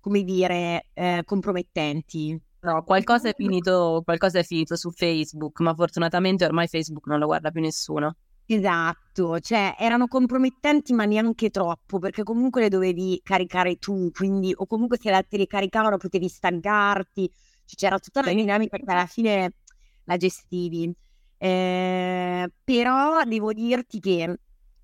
come 0.00 0.22
dire, 0.22 0.86
eh, 0.94 1.22
compromettenti. 1.24 2.40
No, 2.60 2.82
qualcosa 2.82 3.28
è, 3.28 3.34
finito, 3.36 4.02
qualcosa 4.04 4.40
è 4.40 4.44
finito 4.44 4.76
su 4.76 4.90
Facebook, 4.90 5.60
ma 5.60 5.74
fortunatamente 5.74 6.44
ormai 6.44 6.66
Facebook 6.66 7.06
non 7.06 7.18
lo 7.18 7.26
guarda 7.26 7.50
più 7.50 7.60
nessuno. 7.60 8.16
Esatto, 8.50 9.38
cioè 9.40 9.76
erano 9.78 10.06
compromettenti 10.08 10.94
ma 10.94 11.04
neanche 11.04 11.50
troppo 11.50 11.98
perché 11.98 12.22
comunque 12.22 12.62
le 12.62 12.70
dovevi 12.70 13.20
caricare 13.22 13.76
tu, 13.76 14.10
quindi 14.10 14.54
o 14.56 14.64
comunque 14.66 14.96
se 14.98 15.10
la 15.10 15.22
le 15.28 15.46
caricavano 15.46 15.98
potevi 15.98 16.28
stancarti, 16.28 17.30
cioè, 17.66 17.76
c'era 17.76 17.98
tutta 17.98 18.20
una 18.20 18.32
dinamica 18.32 18.78
che 18.78 18.84
alla 18.86 19.06
fine 19.06 19.52
la 20.04 20.16
gestivi. 20.16 20.90
Eh, 21.36 22.50
però 22.64 23.22
devo 23.24 23.52
dirti 23.52 24.00
che 24.00 24.38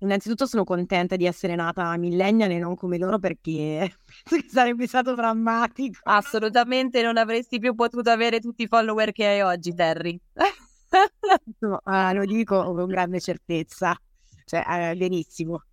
Innanzitutto 0.05 0.45
sono 0.45 0.63
contenta 0.63 1.15
di 1.15 1.25
essere 1.25 1.55
nata 1.55 1.97
millennial 1.97 2.51
e 2.51 2.59
non 2.59 2.75
come 2.75 2.99
loro 2.99 3.17
perché 3.17 3.91
sarebbe 4.47 4.85
stato 4.87 5.15
drammatico. 5.15 5.99
Assolutamente 6.03 7.01
non 7.01 7.17
avresti 7.17 7.57
più 7.59 7.73
potuto 7.73 8.11
avere 8.11 8.39
tutti 8.39 8.63
i 8.63 8.67
follower 8.67 9.11
che 9.11 9.25
hai 9.25 9.41
oggi, 9.41 9.73
Terry. 9.73 10.19
no, 11.59 11.81
uh, 11.83 12.13
lo 12.13 12.23
dico 12.25 12.63
con 12.73 12.85
grande 12.85 13.19
certezza. 13.19 13.99
Cioè, 14.45 14.91
uh, 14.93 14.97
benissimo. 14.97 15.63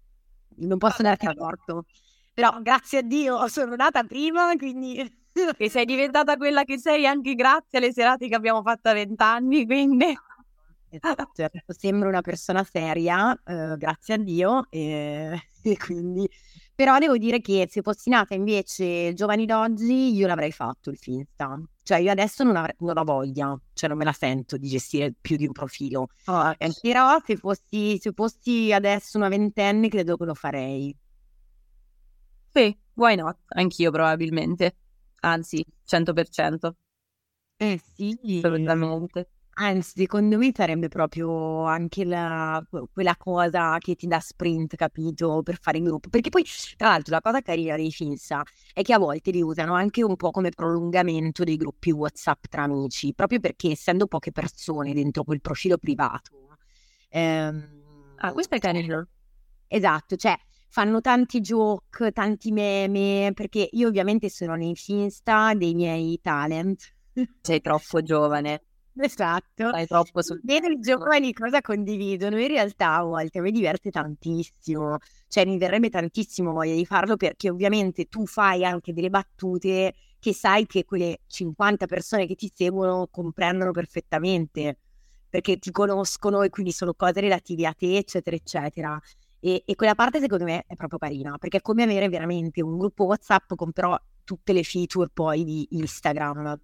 Non 0.57 0.79
posso 0.79 1.03
darti 1.03 1.27
a 1.27 1.35
torto. 1.35 1.85
Però 2.33 2.59
grazie 2.63 2.99
a 2.99 3.03
Dio 3.03 3.47
sono 3.49 3.77
nata 3.77 4.03
prima, 4.05 4.57
quindi... 4.57 5.21
che 5.57 5.71
sei 5.71 5.85
diventata 5.85 6.37
quella 6.37 6.65
che 6.65 6.79
sei 6.79 7.07
anche 7.07 7.35
grazie 7.35 7.79
alle 7.79 7.93
serate 7.93 8.29
che 8.29 8.35
abbiamo 8.35 8.63
fatto 8.63 8.89
a 8.89 8.95
vent'anni, 8.95 9.67
quindi... 9.67 10.17
Certo, 11.01 11.51
sembro 11.73 12.09
una 12.09 12.21
persona 12.21 12.65
seria, 12.65 13.33
eh, 13.45 13.77
grazie 13.77 14.15
a 14.15 14.17
Dio, 14.19 14.67
e, 14.71 15.39
e, 15.63 15.77
quindi... 15.77 16.29
Però 16.75 16.99
devo 16.99 17.17
dire 17.19 17.41
che 17.41 17.69
se 17.71 17.83
fossi 17.83 18.11
nata 18.11 18.35
invece 18.35 19.13
giovani 19.15 19.45
d'oggi, 19.47 20.15
io 20.15 20.27
l'avrei 20.27 20.53
fatto 20.53 20.91
il 20.91 20.97
Finsta. 20.97 21.61
Cioè 21.83 21.99
io 21.99 22.11
adesso 22.11 22.43
non, 22.45 22.57
avrei, 22.57 22.75
non 22.79 22.97
ho 22.97 23.05
voglia, 23.05 23.57
cioè 23.75 23.89
non 23.89 23.99
me 23.99 24.05
la 24.05 24.13
sento 24.13 24.57
di 24.57 24.69
gestire 24.69 25.15
più 25.21 25.37
di 25.37 25.47
un 25.47 25.53
profilo. 25.53 26.09
Oh, 26.25 26.55
però 26.81 27.19
se 27.25 27.37
fossi, 27.37 27.99
se 27.99 28.13
fossi 28.13 28.73
adesso 28.73 29.19
una 29.19 29.29
ventenne, 29.29 29.89
credo 29.89 30.17
che 30.17 30.25
lo 30.25 30.35
farei. 30.35 30.97
Sì, 32.49 32.77
why 32.95 33.17
not? 33.17 33.39
Anch'io 33.49 33.91
probabilmente. 33.91 34.77
Anzi, 35.21 35.65
100%. 35.85 36.75
Eh 37.57 37.81
sì. 37.95 38.19
Assolutamente. 38.43 39.29
Anzi, 39.55 39.93
secondo 40.01 40.39
me 40.39 40.51
sarebbe 40.55 40.89
proprio 40.89 41.65
anche 41.65 42.05
la, 42.07 42.65
quella 42.91 43.17
cosa 43.19 43.77
che 43.79 43.95
ti 43.95 44.07
dà 44.07 44.19
sprint, 44.19 44.77
capito, 44.77 45.43
per 45.43 45.59
fare 45.61 45.77
in 45.77 45.85
gruppo. 45.85 46.09
Perché 46.09 46.31
poi, 46.31 46.43
tra 46.77 46.89
l'altro, 46.89 47.15
la 47.15 47.21
cosa 47.21 47.43
carina 47.43 47.77
dei 47.77 47.91
Finsa 47.93 48.43
è 48.73 48.81
che 48.81 48.95
a 48.95 48.99
volte 48.99 49.31
li 49.31 49.43
usano 49.43 49.75
anche 49.75 50.03
un 50.03 50.17
po' 50.17 50.31
come 50.31 50.49
prolungamento 50.51 51.45
dei 51.45 51.57
gruppi 51.57 51.91
WhatsApp 51.91 52.47
tra 52.49 52.63
amici, 52.63 53.13
proprio 53.13 53.41
perché 53.41 53.73
essendo 53.73 54.07
poche 54.07 54.33
persone 54.33 54.95
dentro 54.95 55.23
quel 55.23 55.43
profilo 55.43 55.77
privato. 55.77 56.57
Ehm, 57.11 58.15
ah, 58.17 58.33
questo 58.33 58.55
è 58.55 58.59
carino. 58.59 59.07
Esatto, 59.69 60.17
cioè 60.17 60.35
fanno 60.71 61.03
tanti 61.03 61.41
joke, 61.41 62.11
tanti 62.13 62.53
meme, 62.53 63.33
perché 63.35 63.69
io 63.73 63.89
ovviamente 63.89 64.31
sono 64.31 64.55
nei 64.55 64.75
Finsta 64.75 65.53
dei 65.55 65.75
miei 65.75 66.19
talent. 66.23 66.95
Sei 67.43 67.61
troppo 67.61 68.01
giovane. 68.03 68.63
Esatto. 68.95 69.69
Stai 69.69 69.87
troppo 69.87 70.23
sul... 70.23 70.41
Vedo 70.43 70.69
i 70.69 70.79
giovani 70.79 71.33
cosa 71.33 71.61
condividono, 71.61 72.39
in 72.39 72.49
realtà 72.49 72.97
a 72.97 73.03
volte 73.03 73.41
mi 73.41 73.51
diverte 73.51 73.91
tantissimo, 73.91 74.99
cioè 75.29 75.47
mi 75.47 75.57
verrebbe 75.57 75.89
tantissimo 75.89 76.53
voglia 76.53 76.75
di 76.75 76.85
farlo 76.85 77.17
perché 77.17 77.49
ovviamente 77.49 78.07
tu 78.07 78.27
fai 78.27 78.65
anche 78.65 78.93
delle 78.93 79.09
battute 79.09 79.95
che 80.19 80.35
sai 80.35 80.67
che 80.67 80.85
quelle 80.85 81.21
50 81.27 81.87
persone 81.87 82.27
che 82.27 82.35
ti 82.35 82.53
seguono 82.55 83.09
comprendono 83.11 83.73
perfettamente, 83.73 84.79
perché 85.29 85.59
ti 85.59 85.71
conoscono 85.71 86.43
e 86.43 86.51
quindi 86.51 86.71
sono 86.71 86.95
cose 86.95 87.21
relative 87.21 87.67
a 87.67 87.73
te, 87.73 87.97
eccetera, 87.97 88.37
eccetera. 88.37 89.01
E, 89.41 89.63
e 89.67 89.75
quella 89.75 89.95
parte 89.95 90.21
secondo 90.21 90.45
me 90.45 90.65
è 90.67 90.77
proprio 90.77 90.99
carina, 90.99 91.39
perché 91.39 91.57
è 91.57 91.61
come 91.63 91.83
avere 91.83 92.09
veramente 92.09 92.63
un 92.63 92.77
gruppo 92.79 93.05
WhatsApp 93.05 93.55
con 93.57 93.73
però 93.73 93.99
tutte 94.23 94.53
le 94.53 94.63
feature 94.63 95.09
poi 95.13 95.43
di 95.45 95.67
Instagram. 95.71 96.61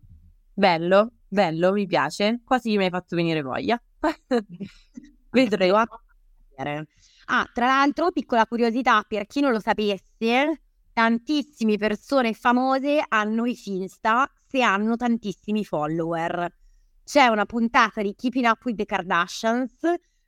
Bello, 0.53 1.13
bello, 1.29 1.73
mi 1.73 1.87
piace. 1.87 2.41
Quasi 2.45 2.77
mi 2.77 2.85
hai 2.85 2.91
fatto 2.91 3.17
venire 3.17 3.43
voglia. 3.43 3.81
Vedremo. 5.31 5.85
Ah, 7.27 7.49
tra 7.53 7.67
l'altro, 7.67 8.11
piccola 8.11 8.47
curiosità, 8.47 9.05
per 9.07 9.27
chi 9.27 9.41
non 9.41 9.53
lo 9.53 9.61
sapesse, 9.61 10.63
tantissime 10.93 11.77
persone 11.77 12.33
famose 12.33 13.05
hanno 13.07 13.47
i 13.47 13.55
Finsta 13.55 14.29
se 14.45 14.63
hanno 14.63 14.97
tantissimi 14.97 15.65
follower. 15.65 16.53
c'è 17.05 17.27
una 17.27 17.47
puntata 17.47 18.03
di 18.03 18.15
Keeping 18.17 18.47
Up 18.47 18.65
with 18.65 18.77
the 18.77 18.85
Kardashians 18.85 19.77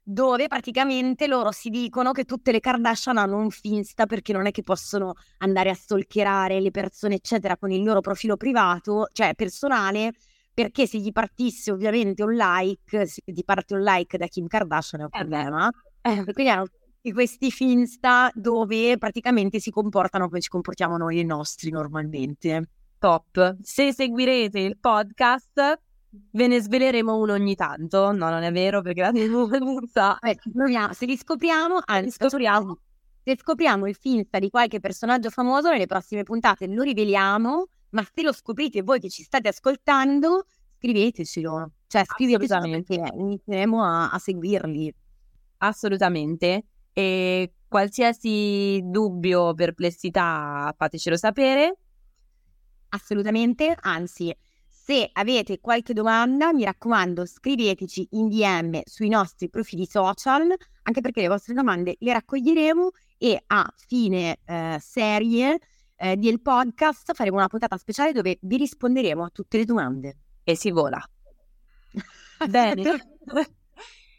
dove 0.03 0.47
praticamente 0.47 1.27
loro 1.27 1.51
si 1.53 1.71
dicono 1.71 2.13
che 2.13 2.25
tutte 2.25 2.53
le 2.53 2.61
Kardashian 2.61 3.17
hanno 3.17 3.39
un 3.39 3.51
Finsta 3.51 4.07
perché 4.07 4.33
non 4.33 4.47
è 4.47 4.51
che 4.51 4.63
possono 4.63 5.15
andare 5.39 5.71
a 5.71 5.75
stalkerare 5.75 6.61
le 6.61 6.71
persone 6.71 7.17
eccetera 7.17 7.57
con 7.57 7.71
il 7.71 7.83
loro 7.83 8.01
profilo 8.01 8.37
privato, 8.37 9.09
cioè 9.13 9.35
personale, 9.35 10.13
perché 10.53 10.87
se 10.87 10.99
gli 10.99 11.13
partisse 11.13 11.71
ovviamente 11.71 12.23
un 12.23 12.35
like, 12.35 13.07
se 13.07 13.23
ti 13.25 13.45
parte 13.45 13.75
un 13.75 13.83
like 13.83 14.19
da 14.19 14.27
Kim 14.27 14.47
Kardashian 14.47 15.03
è 15.03 15.05
un 15.05 15.11
problema. 15.11 15.71
Eh, 16.03 16.25
quindi 16.33 16.49
hanno 16.49 16.67
tutti 16.67 17.13
questi 17.13 17.51
Finsta 17.51 18.31
dove 18.35 18.97
praticamente 18.99 19.61
si 19.61 19.71
comportano 19.71 20.29
come 20.29 20.41
ci 20.41 20.49
comportiamo 20.49 20.97
noi 20.97 21.21
i 21.21 21.25
nostri 21.25 21.71
normalmente. 21.71 22.69
Top. 22.99 23.57
Se 23.63 23.93
seguirete 23.93 24.61
il 24.61 24.79
podcast 24.79 25.79
Ve 26.33 26.49
ne 26.49 26.61
sveleremo 26.61 27.17
uno 27.17 27.35
ogni 27.35 27.55
tanto. 27.55 28.11
No, 28.11 28.31
non 28.31 28.43
è 28.43 28.51
vero 28.51 28.83
perché 28.83 29.01
la 29.01 29.13
tendenza. 29.13 30.19
Eh, 30.19 30.37
se 30.93 31.07
li 31.07 31.17
scopriamo, 31.17 31.81
anzi, 31.85 32.11
scopriamo. 32.11 32.79
Se 33.23 33.37
scopriamo 33.37 33.87
il 33.87 33.95
finta 33.95 34.39
di 34.39 34.51
qualche 34.51 34.81
personaggio 34.81 35.31
famoso 35.31 35.71
nelle 35.71 35.87
prossime 35.87 36.25
puntate 36.25 36.67
lo 36.67 36.83
riveliamo, 36.83 37.69
ma 37.91 38.07
se 38.13 38.23
lo 38.23 38.33
scoprite 38.33 38.83
voi 38.83 39.01
che 39.01 39.09
ci 39.09 39.23
state 39.23 39.49
ascoltando, 39.49 40.47
scrivetecelo. 40.79 41.73
Cioè, 41.87 42.05
scrivetecelo 42.05 42.71
perché 42.71 43.13
inizieremo 43.15 43.83
a, 43.85 44.11
a 44.11 44.19
seguirli. 44.19 44.95
Assolutamente. 45.59 46.65
E 46.93 47.55
qualsiasi 47.69 48.81
dubbio 48.85 49.41
o 49.43 49.55
perplessità 49.55 50.75
fatecelo 50.77 51.17
sapere. 51.17 51.79
Assolutamente, 52.91 53.77
anzi 53.81 54.35
se 54.91 55.09
avete 55.13 55.61
qualche 55.61 55.93
domanda, 55.93 56.53
mi 56.53 56.65
raccomando, 56.65 57.25
scriveteci 57.25 58.09
in 58.13 58.29
DM 58.29 58.81
sui 58.85 59.09
nostri 59.09 59.49
profili 59.49 59.87
social, 59.87 60.53
anche 60.83 61.01
perché 61.01 61.21
le 61.21 61.29
vostre 61.29 61.55
domande 61.55 61.95
le 62.01 62.13
raccoglieremo 62.13 62.91
e 63.19 63.41
a 63.47 63.73
fine 63.77 64.39
eh, 64.45 64.79
serie 64.81 65.59
eh, 66.01 66.17
del 66.17 66.41
podcast 66.41 67.13
faremo 67.13 67.37
una 67.37 67.49
puntata 67.49 67.77
speciale 67.77 68.13
dove 68.13 68.39
vi 68.41 68.57
risponderemo 68.57 69.23
a 69.23 69.29
tutte 69.29 69.59
le 69.59 69.65
domande. 69.67 70.17
E 70.43 70.57
si 70.57 70.71
vola. 70.71 70.99
Bene, 72.49 73.19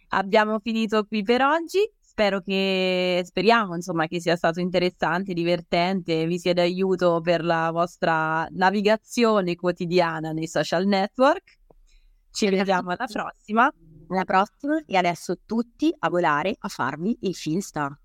abbiamo 0.10 0.60
finito 0.60 1.04
qui 1.06 1.24
per 1.24 1.42
oggi. 1.42 1.80
Spero 2.00 2.42
che, 2.42 3.24
speriamo 3.26 3.74
insomma 3.74 4.06
che 4.06 4.20
sia 4.20 4.36
stato 4.36 4.60
interessante, 4.60 5.34
divertente, 5.34 6.28
vi 6.28 6.38
sia 6.38 6.54
d'aiuto 6.54 7.20
per 7.22 7.44
la 7.44 7.72
vostra 7.72 8.46
navigazione 8.52 9.56
quotidiana 9.56 10.34
nei 10.34 10.48
social 10.48 10.86
network. 10.86 11.58
Ci 12.30 12.50
vediamo 12.50 12.92
alla 12.92 13.08
prossima. 13.08 13.74
Alla 14.10 14.26
prossima 14.26 14.84
e 14.86 14.98
adesso 14.98 15.40
tutti 15.46 15.92
a 15.98 16.10
volare 16.10 16.54
a 16.60 16.68
farvi 16.68 17.18
il 17.22 17.34
Finsta. 17.34 17.98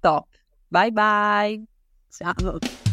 Top. 0.00 0.28
Bye 0.68 0.92
bye. 0.92 1.77
Ciao. 2.10 2.87